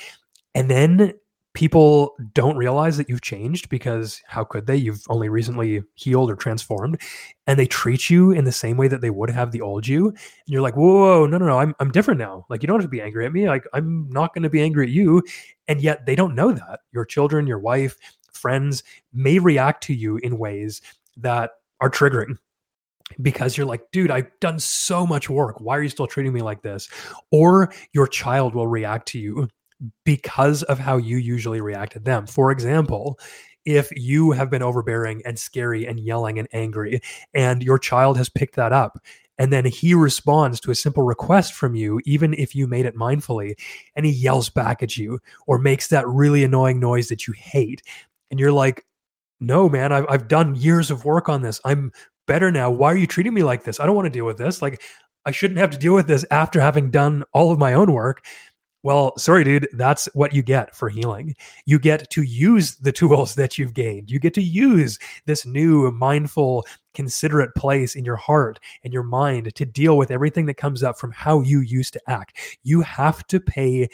And 0.54 0.70
then 0.70 1.14
people 1.54 2.16
don't 2.32 2.56
realize 2.56 2.96
that 2.96 3.08
you've 3.08 3.20
changed 3.20 3.68
because 3.68 4.22
how 4.26 4.44
could 4.44 4.66
they? 4.66 4.76
You've 4.76 5.02
only 5.08 5.28
recently 5.28 5.82
healed 5.94 6.30
or 6.30 6.36
transformed, 6.36 7.00
and 7.46 7.58
they 7.58 7.66
treat 7.66 8.08
you 8.08 8.30
in 8.30 8.44
the 8.44 8.52
same 8.52 8.76
way 8.76 8.88
that 8.88 9.00
they 9.00 9.10
would 9.10 9.30
have 9.30 9.52
the 9.52 9.60
old 9.60 9.86
you. 9.86 10.08
And 10.08 10.18
you're 10.46 10.62
like, 10.62 10.76
whoa, 10.76 11.26
no, 11.26 11.38
no, 11.38 11.46
no, 11.46 11.58
I'm 11.58 11.74
I'm 11.80 11.90
different 11.90 12.18
now. 12.18 12.46
Like 12.48 12.62
you 12.62 12.66
don't 12.66 12.80
have 12.80 12.86
to 12.86 12.88
be 12.88 13.02
angry 13.02 13.26
at 13.26 13.32
me. 13.32 13.48
Like 13.48 13.64
I'm 13.72 14.08
not 14.10 14.34
going 14.34 14.44
to 14.44 14.50
be 14.50 14.62
angry 14.62 14.86
at 14.86 14.92
you. 14.92 15.22
And 15.68 15.80
yet 15.80 16.06
they 16.06 16.14
don't 16.14 16.34
know 16.34 16.52
that 16.52 16.80
your 16.92 17.04
children, 17.04 17.46
your 17.46 17.58
wife, 17.58 17.96
friends 18.32 18.82
may 19.12 19.38
react 19.38 19.82
to 19.84 19.94
you 19.94 20.16
in 20.18 20.38
ways 20.38 20.80
that 21.18 21.52
are 21.80 21.90
triggering 21.90 22.36
because 23.20 23.56
you're 23.56 23.66
like, 23.66 23.82
dude, 23.92 24.10
I've 24.10 24.30
done 24.40 24.58
so 24.58 25.06
much 25.06 25.28
work. 25.28 25.60
Why 25.60 25.76
are 25.76 25.82
you 25.82 25.88
still 25.88 26.06
treating 26.06 26.32
me 26.32 26.40
like 26.40 26.62
this? 26.62 26.88
Or 27.30 27.72
your 27.92 28.06
child 28.06 28.54
will 28.54 28.68
react 28.68 29.08
to 29.08 29.18
you 29.18 29.48
because 30.04 30.62
of 30.64 30.78
how 30.78 30.96
you 30.96 31.16
usually 31.16 31.60
react 31.60 31.92
to 31.92 31.98
them. 31.98 32.26
For 32.26 32.50
example, 32.50 33.18
if 33.64 33.90
you 33.92 34.32
have 34.32 34.50
been 34.50 34.62
overbearing 34.62 35.22
and 35.24 35.38
scary 35.38 35.86
and 35.86 36.00
yelling 36.00 36.38
and 36.38 36.48
angry, 36.52 37.00
and 37.34 37.62
your 37.62 37.78
child 37.78 38.16
has 38.16 38.28
picked 38.28 38.56
that 38.56 38.72
up, 38.72 38.98
and 39.38 39.52
then 39.52 39.64
he 39.64 39.94
responds 39.94 40.60
to 40.60 40.70
a 40.70 40.74
simple 40.74 41.02
request 41.02 41.54
from 41.54 41.74
you, 41.74 42.00
even 42.04 42.34
if 42.34 42.54
you 42.54 42.66
made 42.66 42.86
it 42.86 42.96
mindfully, 42.96 43.54
and 43.96 44.04
he 44.04 44.12
yells 44.12 44.50
back 44.50 44.82
at 44.82 44.96
you 44.96 45.18
or 45.46 45.58
makes 45.58 45.88
that 45.88 46.06
really 46.06 46.44
annoying 46.44 46.78
noise 46.80 47.08
that 47.08 47.26
you 47.26 47.32
hate. 47.34 47.82
And 48.30 48.38
you're 48.38 48.52
like, 48.52 48.84
no, 49.40 49.68
man, 49.68 49.92
I've, 49.92 50.06
I've 50.08 50.28
done 50.28 50.54
years 50.54 50.90
of 50.90 51.04
work 51.04 51.28
on 51.28 51.42
this. 51.42 51.60
I'm 51.64 51.92
better 52.26 52.52
now. 52.52 52.70
Why 52.70 52.92
are 52.92 52.96
you 52.96 53.06
treating 53.06 53.34
me 53.34 53.42
like 53.42 53.64
this? 53.64 53.80
I 53.80 53.86
don't 53.86 53.96
want 53.96 54.06
to 54.06 54.10
deal 54.10 54.26
with 54.26 54.38
this. 54.38 54.62
Like, 54.62 54.82
I 55.24 55.30
shouldn't 55.30 55.58
have 55.58 55.70
to 55.70 55.78
deal 55.78 55.94
with 55.94 56.06
this 56.06 56.24
after 56.30 56.60
having 56.60 56.90
done 56.90 57.24
all 57.32 57.52
of 57.52 57.58
my 57.58 57.74
own 57.74 57.92
work. 57.92 58.24
Well, 58.84 59.16
sorry, 59.16 59.44
dude, 59.44 59.68
that's 59.74 60.08
what 60.12 60.32
you 60.32 60.42
get 60.42 60.74
for 60.74 60.88
healing. 60.88 61.36
You 61.66 61.78
get 61.78 62.10
to 62.10 62.22
use 62.22 62.76
the 62.76 62.90
tools 62.90 63.34
that 63.36 63.56
you've 63.56 63.74
gained. 63.74 64.10
You 64.10 64.18
get 64.18 64.34
to 64.34 64.42
use 64.42 64.98
this 65.26 65.46
new 65.46 65.90
mindful, 65.92 66.66
considerate 66.94 67.54
place 67.54 67.94
in 67.94 68.04
your 68.04 68.16
heart 68.16 68.58
and 68.82 68.92
your 68.92 69.04
mind 69.04 69.54
to 69.54 69.64
deal 69.64 69.96
with 69.96 70.10
everything 70.10 70.46
that 70.46 70.54
comes 70.54 70.82
up 70.82 70.98
from 70.98 71.12
how 71.12 71.40
you 71.40 71.60
used 71.60 71.92
to 71.92 72.00
act. 72.08 72.36
You 72.64 72.80
have 72.82 73.24
to 73.28 73.38
pay 73.38 73.88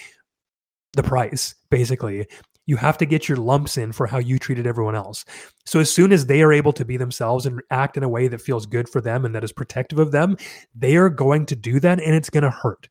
the 0.94 1.02
price, 1.02 1.54
basically. 1.70 2.26
You 2.64 2.76
have 2.76 2.98
to 2.98 3.06
get 3.06 3.28
your 3.28 3.38
lumps 3.38 3.78
in 3.78 3.92
for 3.92 4.06
how 4.06 4.18
you 4.18 4.38
treated 4.38 4.66
everyone 4.66 4.94
else. 4.94 5.24
So, 5.64 5.80
as 5.80 5.90
soon 5.90 6.12
as 6.12 6.26
they 6.26 6.42
are 6.42 6.52
able 6.52 6.72
to 6.74 6.84
be 6.84 6.98
themselves 6.98 7.46
and 7.46 7.62
act 7.70 7.96
in 7.96 8.02
a 8.02 8.08
way 8.08 8.28
that 8.28 8.42
feels 8.42 8.66
good 8.66 8.90
for 8.90 9.00
them 9.00 9.24
and 9.24 9.34
that 9.34 9.44
is 9.44 9.52
protective 9.52 9.98
of 9.98 10.12
them, 10.12 10.36
they 10.74 10.96
are 10.96 11.08
going 11.08 11.46
to 11.46 11.56
do 11.56 11.80
that 11.80 11.98
and 12.00 12.14
it's 12.14 12.28
going 12.28 12.44
to 12.44 12.50
hurt 12.50 12.88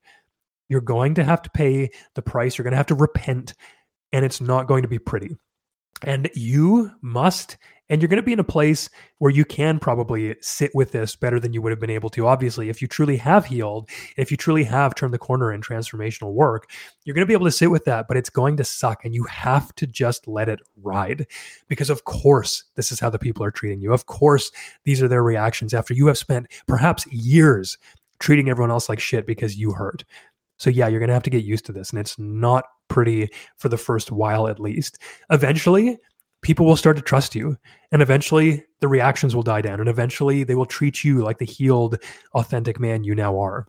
you're 0.70 0.82
going 0.82 1.16
to 1.16 1.24
have 1.24 1.42
to 1.44 1.50
pay 1.52 1.90
the 2.16 2.22
price. 2.22 2.58
You're 2.58 2.64
going 2.64 2.72
to 2.72 2.78
have 2.78 2.88
to 2.88 2.96
repent, 2.96 3.54
and 4.12 4.26
it's 4.26 4.42
not 4.42 4.68
going 4.68 4.82
to 4.84 4.88
be 4.88 5.00
pretty. 5.00 5.36
And 6.04 6.30
you 6.36 6.92
must, 7.02 7.58
and 7.90 8.02
you're 8.02 8.10
going 8.10 8.22
to 8.22 8.26
be 8.26 8.34
in 8.34 8.40
a 8.40 8.44
place 8.44 8.88
where 9.18 9.32
you 9.32 9.44
can 9.44 9.80
probably 9.80 10.36
sit 10.42 10.70
with 10.76 10.92
this 10.92 11.16
better 11.16 11.40
than 11.40 11.54
you 11.54 11.62
would 11.62 11.72
have 11.72 11.80
been 11.80 11.90
able 11.90 12.12
to. 12.12 12.28
Obviously, 12.28 12.70
if 12.70 12.82
you 12.84 12.88
truly 12.88 13.18
have 13.18 13.48
healed, 13.48 13.90
if 14.16 14.30
you 14.30 14.38
truly 14.38 14.64
have 14.66 14.94
turned 14.94 15.14
the 15.14 15.18
corner 15.18 15.52
in 15.52 15.62
transformational 15.62 16.34
work, 16.34 16.70
you're 17.04 17.16
going 17.16 17.24
to 17.24 17.28
be 17.28 17.34
able 17.34 17.48
to 17.48 17.52
sit 17.52 17.72
with 17.72 17.86
that, 17.86 18.08
but 18.08 18.16
it's 18.16 18.30
going 18.30 18.58
to 18.58 18.64
suck. 18.64 19.04
And 19.06 19.16
you 19.16 19.24
have 19.24 19.74
to 19.76 19.88
just 19.88 20.28
let 20.28 20.50
it 20.50 20.60
ride 20.76 21.26
because, 21.68 21.90
of 21.90 22.04
course, 22.04 22.64
this 22.76 22.92
is 22.92 23.00
how 23.00 23.10
the 23.10 23.18
people 23.18 23.44
are 23.44 23.52
treating 23.52 23.82
you. 23.82 23.92
Of 23.92 24.06
course, 24.06 24.52
these 24.84 25.02
are 25.02 25.08
their 25.08 25.24
reactions 25.24 25.74
after 25.74 25.96
you 25.96 26.06
have 26.08 26.18
spent 26.18 26.48
perhaps 26.68 27.08
years 27.08 27.78
treating 28.20 28.50
everyone 28.50 28.72
else 28.72 28.90
like 28.90 29.00
shit 29.00 29.26
because 29.26 29.58
you 29.58 29.72
hurt. 29.72 30.04
So 30.58 30.70
yeah, 30.70 30.88
you're 30.88 31.00
going 31.00 31.10
to 31.10 31.14
have 31.14 31.24
to 31.24 31.30
get 31.30 31.44
used 31.44 31.66
to 31.66 31.72
this 31.72 31.92
and 31.92 32.00
it's 32.00 32.18
not 32.18 32.66
pretty 32.88 33.30
for 33.58 33.70
the 33.70 33.78
first 33.78 34.12
while 34.12 34.48
at 34.48 34.60
least. 34.60 35.00
Eventually, 35.30 35.98
people 36.42 36.66
will 36.66 36.76
start 36.76 36.96
to 36.98 37.02
trust 37.02 37.36
you 37.36 37.58
and 37.92 38.02
eventually 38.02 38.64
the 38.80 38.88
reactions 38.88 39.36
will 39.36 39.44
die 39.44 39.62
down 39.62 39.80
and 39.80 39.90
eventually 39.90 40.44
they 40.44 40.56
will 40.56 40.66
treat 40.66 41.04
you 41.04 41.24
like 41.24 41.40
the 41.40 41.46
healed 41.46 41.98
authentic 42.34 42.80
man 42.80 43.04
you 43.04 43.16
now 43.16 43.40
are 43.40 43.68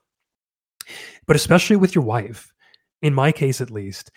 but 1.26 1.36
especially 1.36 1.76
with 1.76 1.94
your 1.94 2.04
wife 2.04 2.52
in 3.02 3.14
my 3.14 3.32
case 3.32 3.60
at 3.60 3.70
least 3.70 4.10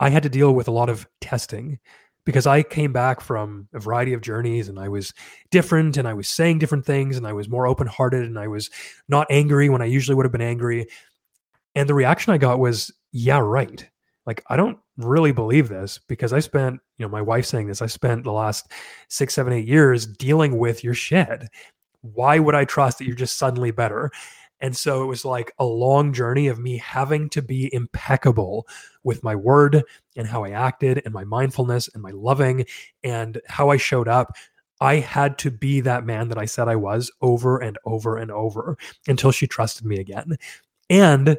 i 0.00 0.10
had 0.10 0.22
to 0.22 0.28
deal 0.28 0.54
with 0.54 0.68
a 0.68 0.72
lot 0.72 0.90
of 0.90 1.06
testing 1.20 1.78
because 2.26 2.46
i 2.46 2.62
came 2.62 2.92
back 2.92 3.20
from 3.20 3.68
a 3.72 3.80
variety 3.80 4.12
of 4.12 4.20
journeys 4.20 4.68
and 4.68 4.78
i 4.78 4.88
was 4.88 5.12
different 5.50 5.96
and 5.96 6.06
i 6.06 6.14
was 6.14 6.28
saying 6.28 6.58
different 6.58 6.84
things 6.84 7.16
and 7.16 7.26
i 7.26 7.32
was 7.32 7.48
more 7.48 7.66
open-hearted 7.66 8.22
and 8.22 8.38
i 8.38 8.46
was 8.46 8.70
not 9.08 9.26
angry 9.30 9.68
when 9.68 9.82
i 9.82 9.86
usually 9.86 10.14
would 10.14 10.26
have 10.26 10.32
been 10.32 10.40
angry 10.40 10.86
and 11.74 11.88
the 11.88 11.94
reaction 11.94 12.32
i 12.32 12.38
got 12.38 12.58
was 12.58 12.92
yeah 13.12 13.38
right 13.38 13.88
like 14.26 14.42
i 14.48 14.56
don't 14.56 14.78
really 14.96 15.32
believe 15.32 15.68
this 15.68 15.98
because 16.08 16.32
I 16.32 16.40
spent, 16.40 16.80
you 16.98 17.04
know, 17.04 17.10
my 17.10 17.22
wife 17.22 17.46
saying 17.46 17.66
this, 17.66 17.82
I 17.82 17.86
spent 17.86 18.24
the 18.24 18.32
last 18.32 18.70
six, 19.08 19.34
seven, 19.34 19.52
eight 19.52 19.66
years 19.66 20.06
dealing 20.06 20.58
with 20.58 20.84
your 20.84 20.94
shit. 20.94 21.44
Why 22.02 22.38
would 22.38 22.54
I 22.54 22.64
trust 22.64 22.98
that 22.98 23.06
you're 23.06 23.16
just 23.16 23.38
suddenly 23.38 23.70
better? 23.70 24.10
And 24.60 24.76
so 24.76 25.02
it 25.02 25.06
was 25.06 25.24
like 25.24 25.52
a 25.58 25.64
long 25.64 26.12
journey 26.12 26.46
of 26.46 26.58
me 26.58 26.78
having 26.78 27.28
to 27.30 27.42
be 27.42 27.72
impeccable 27.74 28.66
with 29.02 29.22
my 29.24 29.34
word 29.34 29.82
and 30.16 30.26
how 30.26 30.44
I 30.44 30.50
acted 30.50 31.02
and 31.04 31.12
my 31.12 31.24
mindfulness 31.24 31.88
and 31.92 32.02
my 32.02 32.12
loving 32.12 32.64
and 33.02 33.40
how 33.48 33.70
I 33.70 33.76
showed 33.76 34.08
up. 34.08 34.36
I 34.80 34.96
had 34.96 35.38
to 35.38 35.50
be 35.50 35.80
that 35.80 36.04
man 36.04 36.28
that 36.28 36.38
I 36.38 36.44
said 36.44 36.68
I 36.68 36.76
was 36.76 37.10
over 37.20 37.58
and 37.58 37.78
over 37.84 38.16
and 38.16 38.30
over 38.30 38.78
until 39.08 39.32
she 39.32 39.46
trusted 39.46 39.86
me 39.86 39.98
again. 39.98 40.36
And 40.88 41.38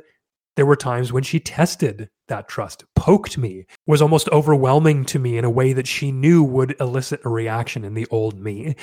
there 0.56 0.66
were 0.66 0.76
times 0.76 1.12
when 1.12 1.24
she 1.24 1.40
tested 1.40 2.10
that 2.28 2.48
trust, 2.48 2.84
poked 2.96 3.38
me, 3.38 3.66
was 3.86 4.02
almost 4.02 4.30
overwhelming 4.30 5.06
to 5.06 5.20
me 5.20 5.38
in 5.38 5.46
a 5.46 5.50
way 5.50 5.74
that 5.74 5.88
she 5.88 6.12
knew 6.12 6.44
would 6.44 6.76
elicit 6.80 7.22
a 7.26 7.30
reaction 7.30 7.84
in 7.84 7.94
the 7.94 8.08
old 8.10 8.40
me. 8.40 8.76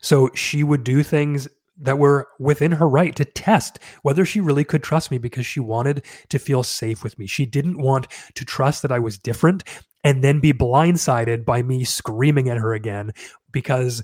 So 0.00 0.30
she 0.34 0.62
would 0.62 0.84
do 0.84 1.02
things 1.02 1.48
that 1.80 1.98
were 1.98 2.28
within 2.38 2.72
her 2.72 2.88
right 2.88 3.14
to 3.14 3.24
test 3.24 3.78
whether 4.02 4.24
she 4.24 4.40
really 4.40 4.64
could 4.64 4.82
trust 4.82 5.10
me 5.10 5.18
because 5.18 5.46
she 5.46 5.60
wanted 5.60 6.04
to 6.28 6.38
feel 6.38 6.62
safe 6.62 7.04
with 7.04 7.18
me. 7.18 7.26
She 7.26 7.46
didn't 7.46 7.78
want 7.78 8.08
to 8.34 8.44
trust 8.44 8.82
that 8.82 8.92
I 8.92 8.98
was 8.98 9.16
different 9.16 9.62
and 10.02 10.24
then 10.24 10.40
be 10.40 10.52
blindsided 10.52 11.44
by 11.44 11.62
me 11.62 11.84
screaming 11.84 12.48
at 12.48 12.58
her 12.58 12.74
again 12.74 13.12
because 13.52 14.02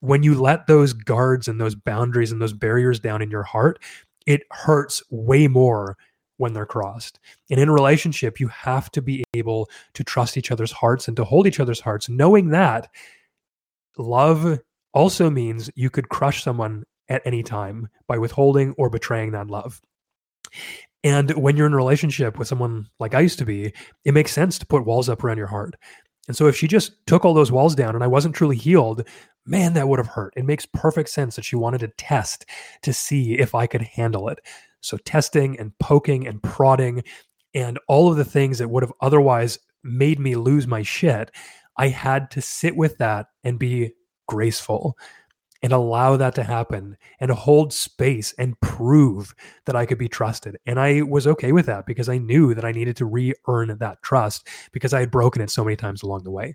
when 0.00 0.22
you 0.22 0.40
let 0.40 0.66
those 0.66 0.92
guards 0.92 1.48
and 1.48 1.60
those 1.60 1.74
boundaries 1.74 2.30
and 2.30 2.40
those 2.40 2.52
barriers 2.52 3.00
down 3.00 3.22
in 3.22 3.30
your 3.30 3.42
heart, 3.42 3.82
it 4.26 4.42
hurts 4.50 5.02
way 5.10 5.48
more 5.48 5.96
when 6.38 6.52
they're 6.52 6.66
crossed. 6.66 7.18
And 7.50 7.60
in 7.60 7.68
a 7.68 7.72
relationship, 7.72 8.40
you 8.40 8.48
have 8.48 8.90
to 8.92 9.02
be 9.02 9.24
able 9.34 9.70
to 9.94 10.04
trust 10.04 10.36
each 10.36 10.50
other's 10.50 10.72
hearts 10.72 11.08
and 11.08 11.16
to 11.16 11.24
hold 11.24 11.46
each 11.46 11.60
other's 11.60 11.80
hearts, 11.80 12.08
knowing 12.08 12.50
that 12.50 12.88
love 13.98 14.58
also 14.92 15.30
means 15.30 15.70
you 15.74 15.90
could 15.90 16.08
crush 16.08 16.42
someone 16.42 16.84
at 17.08 17.22
any 17.24 17.42
time 17.42 17.88
by 18.08 18.18
withholding 18.18 18.74
or 18.78 18.90
betraying 18.90 19.32
that 19.32 19.48
love. 19.48 19.80
And 21.04 21.30
when 21.32 21.56
you're 21.56 21.66
in 21.66 21.72
a 21.72 21.76
relationship 21.76 22.38
with 22.38 22.48
someone 22.48 22.88
like 22.98 23.14
I 23.14 23.20
used 23.20 23.38
to 23.38 23.44
be, 23.44 23.72
it 24.04 24.14
makes 24.14 24.32
sense 24.32 24.58
to 24.58 24.66
put 24.66 24.84
walls 24.84 25.08
up 25.08 25.22
around 25.22 25.38
your 25.38 25.46
heart. 25.46 25.76
And 26.26 26.36
so 26.36 26.46
if 26.48 26.56
she 26.56 26.66
just 26.66 27.06
took 27.06 27.24
all 27.24 27.34
those 27.34 27.52
walls 27.52 27.74
down 27.74 27.94
and 27.94 28.02
I 28.02 28.08
wasn't 28.08 28.34
truly 28.34 28.56
healed, 28.56 29.06
man, 29.44 29.74
that 29.74 29.88
would 29.88 30.00
have 30.00 30.08
hurt. 30.08 30.34
It 30.36 30.44
makes 30.44 30.66
perfect 30.66 31.08
sense 31.08 31.36
that 31.36 31.44
she 31.44 31.54
wanted 31.54 31.78
to 31.78 31.88
test 31.88 32.46
to 32.82 32.92
see 32.92 33.38
if 33.38 33.54
I 33.54 33.66
could 33.66 33.82
handle 33.82 34.28
it. 34.28 34.40
So 34.80 34.96
testing 34.98 35.58
and 35.58 35.76
poking 35.78 36.26
and 36.26 36.42
prodding 36.42 37.02
and 37.54 37.78
all 37.88 38.10
of 38.10 38.16
the 38.16 38.24
things 38.24 38.58
that 38.58 38.68
would 38.68 38.82
have 38.82 38.92
otherwise 39.00 39.58
made 39.82 40.18
me 40.18 40.36
lose 40.36 40.66
my 40.66 40.82
shit, 40.82 41.30
I 41.76 41.88
had 41.88 42.30
to 42.32 42.42
sit 42.42 42.76
with 42.76 42.98
that 42.98 43.26
and 43.44 43.58
be 43.58 43.94
graceful 44.28 44.96
and 45.62 45.72
allow 45.72 46.16
that 46.16 46.34
to 46.34 46.42
happen 46.42 46.96
and 47.18 47.30
hold 47.30 47.72
space 47.72 48.34
and 48.38 48.60
prove 48.60 49.34
that 49.64 49.76
I 49.76 49.86
could 49.86 49.98
be 49.98 50.08
trusted. 50.08 50.56
And 50.66 50.78
I 50.78 51.02
was 51.02 51.26
okay 51.26 51.52
with 51.52 51.66
that 51.66 51.86
because 51.86 52.08
I 52.08 52.18
knew 52.18 52.54
that 52.54 52.64
I 52.64 52.72
needed 52.72 52.96
to 52.98 53.06
re 53.06 53.32
earn 53.48 53.76
that 53.78 54.02
trust 54.02 54.48
because 54.72 54.92
I 54.92 55.00
had 55.00 55.10
broken 55.10 55.42
it 55.42 55.50
so 55.50 55.64
many 55.64 55.76
times 55.76 56.02
along 56.02 56.24
the 56.24 56.30
way. 56.30 56.54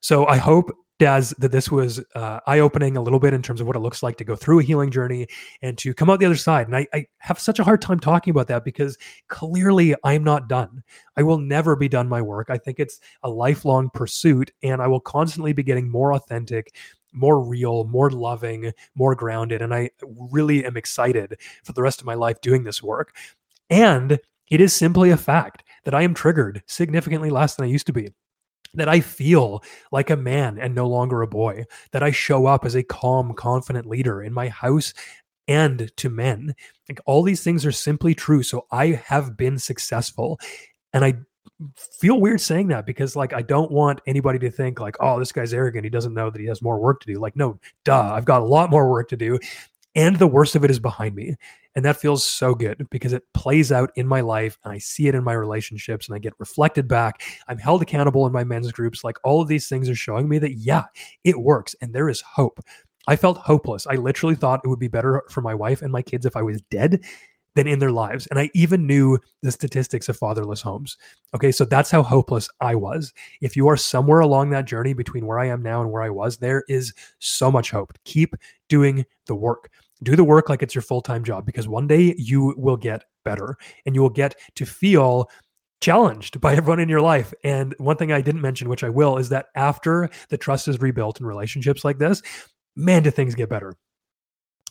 So 0.00 0.26
I 0.26 0.36
hope 0.36 0.70
Daz, 1.00 1.30
that 1.38 1.50
this 1.50 1.70
was 1.70 1.98
uh, 2.14 2.40
eye 2.46 2.58
opening 2.58 2.98
a 2.98 3.02
little 3.02 3.18
bit 3.18 3.32
in 3.32 3.40
terms 3.40 3.62
of 3.62 3.66
what 3.66 3.74
it 3.74 3.80
looks 3.80 4.02
like 4.02 4.18
to 4.18 4.24
go 4.24 4.36
through 4.36 4.60
a 4.60 4.62
healing 4.62 4.90
journey 4.90 5.26
and 5.62 5.78
to 5.78 5.94
come 5.94 6.10
out 6.10 6.20
the 6.20 6.26
other 6.26 6.36
side. 6.36 6.66
And 6.66 6.76
I, 6.76 6.86
I, 6.92 7.06
have 7.20 7.38
such 7.38 7.58
a 7.58 7.64
hard 7.64 7.80
time 7.80 7.98
talking 7.98 8.30
about 8.30 8.48
that 8.48 8.64
because 8.64 8.98
clearly 9.28 9.94
I'm 10.04 10.22
not 10.22 10.46
done. 10.46 10.82
I 11.16 11.22
will 11.22 11.38
never 11.38 11.74
be 11.74 11.88
done 11.88 12.06
my 12.06 12.20
work. 12.20 12.50
I 12.50 12.58
think 12.58 12.78
it's 12.78 13.00
a 13.22 13.30
lifelong 13.30 13.88
pursuit, 13.94 14.52
and 14.62 14.82
I 14.82 14.88
will 14.88 15.00
constantly 15.00 15.54
be 15.54 15.62
getting 15.62 15.88
more 15.88 16.12
authentic, 16.12 16.76
more 17.14 17.40
real, 17.40 17.84
more 17.84 18.10
loving, 18.10 18.70
more 18.94 19.14
grounded. 19.14 19.62
And 19.62 19.74
I 19.74 19.90
really 20.06 20.66
am 20.66 20.76
excited 20.76 21.38
for 21.64 21.72
the 21.72 21.82
rest 21.82 22.00
of 22.00 22.06
my 22.06 22.14
life 22.14 22.42
doing 22.42 22.64
this 22.64 22.82
work. 22.82 23.16
And 23.70 24.20
it 24.50 24.60
is 24.60 24.74
simply 24.74 25.08
a 25.08 25.16
fact 25.16 25.64
that 25.84 25.94
I 25.94 26.02
am 26.02 26.12
triggered 26.12 26.62
significantly 26.66 27.30
less 27.30 27.54
than 27.54 27.64
I 27.64 27.68
used 27.68 27.86
to 27.86 27.94
be 27.94 28.10
that 28.74 28.88
I 28.88 29.00
feel 29.00 29.62
like 29.90 30.10
a 30.10 30.16
man 30.16 30.58
and 30.58 30.74
no 30.74 30.86
longer 30.88 31.22
a 31.22 31.26
boy, 31.26 31.64
that 31.92 32.02
I 32.02 32.10
show 32.10 32.46
up 32.46 32.64
as 32.64 32.76
a 32.76 32.82
calm, 32.82 33.34
confident 33.34 33.86
leader 33.86 34.22
in 34.22 34.32
my 34.32 34.48
house 34.48 34.94
and 35.48 35.90
to 35.96 36.08
men. 36.08 36.54
Like 36.88 37.00
all 37.06 37.22
these 37.22 37.42
things 37.42 37.66
are 37.66 37.72
simply 37.72 38.14
true. 38.14 38.42
So 38.42 38.66
I 38.70 39.02
have 39.06 39.36
been 39.36 39.58
successful. 39.58 40.38
And 40.92 41.04
I 41.04 41.14
feel 41.76 42.20
weird 42.20 42.40
saying 42.40 42.68
that 42.68 42.86
because 42.86 43.16
like 43.16 43.32
I 43.32 43.42
don't 43.42 43.70
want 43.70 44.00
anybody 44.06 44.38
to 44.40 44.50
think 44.50 44.80
like, 44.80 44.96
oh, 45.00 45.18
this 45.18 45.32
guy's 45.32 45.52
arrogant. 45.52 45.84
He 45.84 45.90
doesn't 45.90 46.14
know 46.14 46.30
that 46.30 46.40
he 46.40 46.46
has 46.46 46.62
more 46.62 46.78
work 46.78 47.00
to 47.00 47.12
do. 47.12 47.18
Like, 47.18 47.36
no, 47.36 47.58
duh, 47.84 48.12
I've 48.14 48.24
got 48.24 48.42
a 48.42 48.44
lot 48.44 48.70
more 48.70 48.88
work 48.88 49.08
to 49.08 49.16
do. 49.16 49.38
And 49.94 50.16
the 50.16 50.26
worst 50.26 50.54
of 50.54 50.64
it 50.64 50.70
is 50.70 50.78
behind 50.78 51.14
me. 51.14 51.36
And 51.74 51.84
that 51.84 51.96
feels 51.96 52.24
so 52.24 52.54
good 52.54 52.86
because 52.90 53.12
it 53.12 53.24
plays 53.34 53.72
out 53.72 53.90
in 53.96 54.06
my 54.06 54.20
life 54.20 54.58
and 54.64 54.72
I 54.72 54.78
see 54.78 55.08
it 55.08 55.14
in 55.14 55.24
my 55.24 55.32
relationships 55.32 56.08
and 56.08 56.14
I 56.14 56.18
get 56.18 56.32
reflected 56.38 56.88
back. 56.88 57.22
I'm 57.48 57.58
held 57.58 57.82
accountable 57.82 58.26
in 58.26 58.32
my 58.32 58.44
men's 58.44 58.72
groups. 58.72 59.04
Like 59.04 59.16
all 59.24 59.40
of 59.40 59.48
these 59.48 59.68
things 59.68 59.88
are 59.88 59.94
showing 59.94 60.28
me 60.28 60.38
that, 60.38 60.54
yeah, 60.54 60.84
it 61.24 61.40
works 61.40 61.74
and 61.80 61.92
there 61.92 62.08
is 62.08 62.20
hope. 62.20 62.60
I 63.06 63.16
felt 63.16 63.38
hopeless. 63.38 63.86
I 63.86 63.94
literally 63.94 64.34
thought 64.36 64.60
it 64.64 64.68
would 64.68 64.78
be 64.78 64.88
better 64.88 65.22
for 65.30 65.40
my 65.40 65.54
wife 65.54 65.82
and 65.82 65.90
my 65.90 66.02
kids 66.02 66.26
if 66.26 66.36
I 66.36 66.42
was 66.42 66.62
dead 66.70 67.04
than 67.54 67.66
in 67.66 67.78
their 67.78 67.90
lives. 67.90 68.26
And 68.28 68.38
I 68.38 68.50
even 68.54 68.86
knew 68.86 69.18
the 69.42 69.52
statistics 69.52 70.08
of 70.08 70.16
fatherless 70.16 70.60
homes. 70.60 70.96
Okay, 71.34 71.50
so 71.52 71.64
that's 71.64 71.90
how 71.90 72.02
hopeless 72.02 72.48
I 72.60 72.74
was. 72.74 73.12
If 73.40 73.56
you 73.56 73.68
are 73.68 73.76
somewhere 73.76 74.20
along 74.20 74.50
that 74.50 74.66
journey 74.66 74.92
between 74.92 75.26
where 75.26 75.38
I 75.38 75.46
am 75.46 75.62
now 75.62 75.82
and 75.82 75.90
where 75.90 76.02
I 76.02 76.10
was, 76.10 76.36
there 76.36 76.64
is 76.68 76.92
so 77.18 77.50
much 77.50 77.70
hope. 77.70 77.92
Keep 78.04 78.36
doing 78.68 79.04
the 79.26 79.34
work 79.34 79.70
do 80.02 80.16
the 80.16 80.24
work 80.24 80.48
like 80.48 80.62
it's 80.62 80.74
your 80.74 80.82
full-time 80.82 81.24
job 81.24 81.44
because 81.44 81.68
one 81.68 81.86
day 81.86 82.14
you 82.16 82.54
will 82.56 82.76
get 82.76 83.04
better 83.24 83.56
and 83.84 83.94
you 83.94 84.00
will 84.00 84.08
get 84.08 84.34
to 84.54 84.64
feel 84.64 85.30
challenged 85.80 86.40
by 86.40 86.54
everyone 86.54 86.80
in 86.80 86.88
your 86.88 87.00
life. 87.00 87.32
And 87.44 87.74
one 87.78 87.96
thing 87.96 88.12
I 88.12 88.20
didn't 88.20 88.40
mention, 88.40 88.68
which 88.68 88.84
I 88.84 88.88
will, 88.88 89.18
is 89.18 89.28
that 89.30 89.46
after 89.54 90.08
the 90.28 90.38
trust 90.38 90.68
is 90.68 90.80
rebuilt 90.80 91.20
in 91.20 91.26
relationships 91.26 91.84
like 91.84 91.98
this, 91.98 92.22
man, 92.76 93.02
do 93.02 93.10
things 93.10 93.34
get 93.34 93.48
better. 93.48 93.74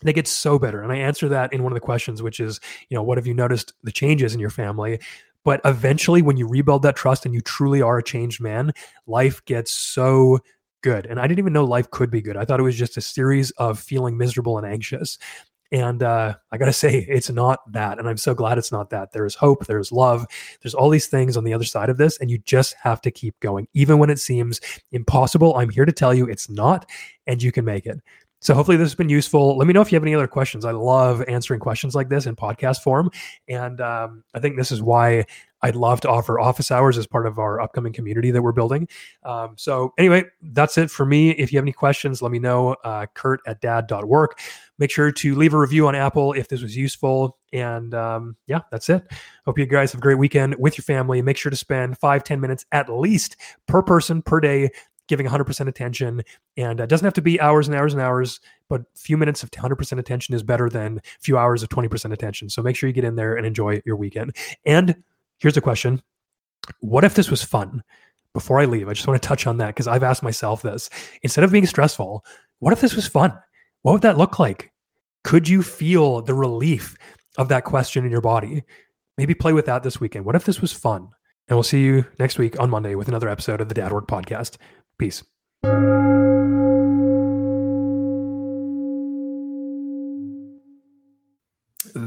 They 0.02 0.14
get 0.14 0.28
so 0.28 0.58
better. 0.58 0.82
And 0.82 0.92
I 0.92 0.98
answer 0.98 1.28
that 1.30 1.52
in 1.54 1.64
one 1.64 1.72
of 1.72 1.76
the 1.76 1.82
questions, 1.82 2.22
which 2.22 2.40
is, 2.40 2.60
you 2.90 2.96
know, 2.96 3.04
what 3.04 3.18
have 3.18 3.28
you 3.28 3.34
noticed 3.34 3.74
the 3.84 3.92
changes 3.92 4.34
in 4.34 4.40
your 4.40 4.50
family? 4.50 5.00
But 5.44 5.62
eventually, 5.66 6.22
when 6.22 6.38
you 6.38 6.48
rebuild 6.48 6.84
that 6.84 6.96
trust 6.96 7.26
and 7.26 7.34
you 7.34 7.42
truly 7.42 7.82
are 7.82 7.98
a 7.98 8.04
changed 8.04 8.42
man, 8.42 8.74
life 9.08 9.44
gets 9.46 9.72
so 9.72 10.40
good. 10.82 11.06
And 11.06 11.20
I 11.20 11.28
didn't 11.28 11.40
even 11.40 11.54
know 11.54 11.66
life 11.66 11.90
could 11.92 12.12
be 12.12 12.22
good. 12.22 12.38
I 12.38 12.46
thought 12.46 12.60
it 12.60 12.64
was 12.64 12.78
just 12.78 12.98
a 12.98 13.02
series 13.02 13.52
of 13.52 13.80
feeling 13.80 14.18
miserable 14.18 14.58
and 14.58 14.68
anxious. 14.68 15.18
And 15.72 16.02
uh, 16.02 16.36
I 16.52 16.58
got 16.58 16.66
to 16.66 16.74
say, 16.74 17.06
it's 17.08 17.30
not 17.30 17.60
that. 17.72 18.00
And 18.00 18.10
I'm 18.10 18.18
so 18.18 18.34
glad 18.34 18.58
it's 18.58 18.72
not 18.72 18.90
that. 18.90 19.12
There 19.12 19.26
is 19.26 19.36
hope, 19.36 19.68
there's 19.68 19.92
love, 19.92 20.26
there's 20.62 20.74
all 20.74 20.90
these 20.90 21.08
things 21.08 21.38
on 21.38 21.44
the 21.44 21.54
other 21.54 21.66
side 21.66 21.90
of 21.90 21.98
this. 21.98 22.18
And 22.18 22.32
you 22.32 22.40
just 22.40 22.76
have 22.82 23.02
to 23.02 23.12
keep 23.12 23.40
going. 23.40 23.68
Even 23.74 24.00
when 24.00 24.10
it 24.10 24.20
seems 24.20 24.60
impossible, 24.92 25.56
I'm 25.56 25.70
here 25.70 25.86
to 25.86 25.92
tell 25.92 26.14
you 26.14 26.28
it's 26.28 26.50
not, 26.50 26.90
and 27.28 27.42
you 27.42 27.52
can 27.52 27.66
make 27.66 27.86
it. 27.86 28.00
So 28.42 28.54
hopefully 28.54 28.78
this 28.78 28.86
has 28.86 28.96
been 28.96 29.10
useful. 29.10 29.58
Let 29.58 29.68
me 29.68 29.74
know 29.74 29.82
if 29.82 29.92
you 29.92 29.96
have 29.98 30.04
any 30.04 30.16
other 30.16 30.28
questions. 30.28 30.66
I 30.66 30.72
love 30.72 31.24
answering 31.28 31.60
questions 31.60 31.94
like 31.96 32.10
this 32.10 32.26
in 32.26 32.36
podcast 32.36 32.82
form, 32.82 33.12
and 33.48 33.82
um, 33.82 34.24
I 34.34 34.40
think 34.40 34.58
this 34.58 34.72
is 34.72 34.82
why 34.82 35.26
I'd 35.62 35.76
love 35.76 36.00
to 36.02 36.10
offer 36.10 36.40
office 36.40 36.72
hours 36.72 36.98
as 36.98 37.06
part 37.06 37.26
of 37.26 37.38
our 37.38 37.60
upcoming 37.60 37.92
community 37.92 38.32
that 38.32 38.42
we're 38.42 38.54
building. 38.54 38.88
Um, 39.24 39.56
so 39.58 39.94
anyway, 39.98 40.26
that's 40.42 40.78
it 40.78 40.90
for 40.90 41.06
me. 41.06 41.32
If 41.32 41.52
you 41.52 41.58
have 41.58 41.66
any 41.66 41.74
questions, 41.74 42.22
let 42.22 42.32
me 42.32 42.40
know. 42.40 42.76
Uh, 42.84 43.08
Kurt 43.14 43.42
at 43.46 43.60
dad.work. 43.60 44.40
Make 44.78 44.92
sure 44.92 45.12
to 45.12 45.36
leave 45.36 45.54
a 45.54 45.58
review 45.58 45.88
on 45.88 45.96
Apple 45.96 46.32
if 46.34 46.48
this 46.48 46.62
was 46.62 46.78
useful. 46.78 47.38
And 47.52 47.94
um, 47.94 48.38
yeah, 48.48 48.62
that's 48.72 48.90
it. 48.90 49.04
Hope 49.46 49.60
you 49.60 49.66
guys 49.66 49.92
have 49.92 50.00
a 50.00 50.02
great 50.02 50.18
weekend 50.18 50.56
with 50.58 50.78
your 50.78 50.84
family. 50.84 51.22
Make 51.22 51.36
sure 51.36 51.50
to 51.50 51.58
spend 51.58 51.98
five 51.98 52.24
ten 52.24 52.40
minutes 52.40 52.66
at 52.72 52.90
least 52.90 53.36
per 53.68 53.82
person 53.82 54.22
per 54.22 54.40
day 54.40 54.70
giving 55.10 55.28
100% 55.28 55.68
attention. 55.68 56.24
And 56.56 56.80
it 56.80 56.88
doesn't 56.88 57.06
have 57.06 57.14
to 57.16 57.22
be 57.22 57.42
hours 57.42 57.68
and 57.68 57.76
hours 57.76 57.94
and 57.94 58.02
hours, 58.02 58.40
but 58.70 58.82
a 58.82 58.86
few 58.96 59.18
minutes 59.18 59.44
of 59.44 59.52
100% 59.52 60.00
attention 60.00 60.34
is 60.34 60.44
better 60.44 60.70
than 60.70 61.00
a 61.00 61.02
few 61.20 61.38
hours 61.38 61.62
of 61.62 61.68
20% 61.68 62.14
attention. 62.14 62.50
So 62.50 62.62
make 62.62 62.78
sure 62.78 62.88
you 62.88 62.94
get 62.94 63.04
in 63.04 63.16
there 63.16 63.36
and 63.36 63.46
enjoy 63.46 63.82
your 63.86 63.98
weekend. 63.98 64.38
And 64.66 65.04
here's 65.40 65.58
a 65.58 65.62
question 65.62 66.02
What 66.80 67.04
if 67.04 67.16
this 67.16 67.30
was 67.30 67.44
fun? 67.44 67.84
before 68.34 68.60
I 68.60 68.66
leave, 68.66 68.88
I 68.88 68.94
just 68.94 69.08
want 69.08 69.22
to 69.22 69.28
touch 69.28 69.48
on 69.48 69.58
that 69.58 69.68
because 69.68 69.88
I've 69.88 70.04
asked 70.04 70.24
myself 70.24 70.62
this. 70.62 70.90
Instead 71.24 71.44
of 71.44 71.52
being 71.52 71.66
stressful, 71.66 72.24
what 72.60 72.74
if 72.74 72.82
this 72.82 72.96
was 72.96 73.08
fun? 73.08 73.34
What 73.82 73.94
would 73.94 74.02
that 74.04 74.18
look 74.18 74.40
like? 74.40 74.72
Could 75.24 75.48
you 75.48 75.64
feel 75.64 76.22
the 76.22 76.34
relief 76.34 76.96
of 77.38 77.50
that 77.50 77.66
question 77.66 78.06
in 78.06 78.12
your 78.12 78.22
body? 78.22 78.64
Maybe 79.18 79.34
play 79.34 79.54
with 79.54 79.66
that 79.66 79.84
this 79.84 80.00
weekend. 80.00 80.26
What 80.26 80.36
if 80.36 80.46
this 80.46 80.62
was 80.62 80.72
fun? 80.72 81.10
And 81.48 81.58
we'll 81.58 81.64
see 81.64 81.82
you 81.82 82.06
next 82.20 82.38
week 82.38 82.60
on 82.60 82.70
Monday 82.70 82.96
with 82.96 83.08
another 83.08 83.28
episode 83.28 83.60
of 83.60 83.70
the 83.70 83.76
Dad 83.76 83.92
Work 83.92 84.08
Podcast. 84.08 84.58
Peace. 85.00 85.24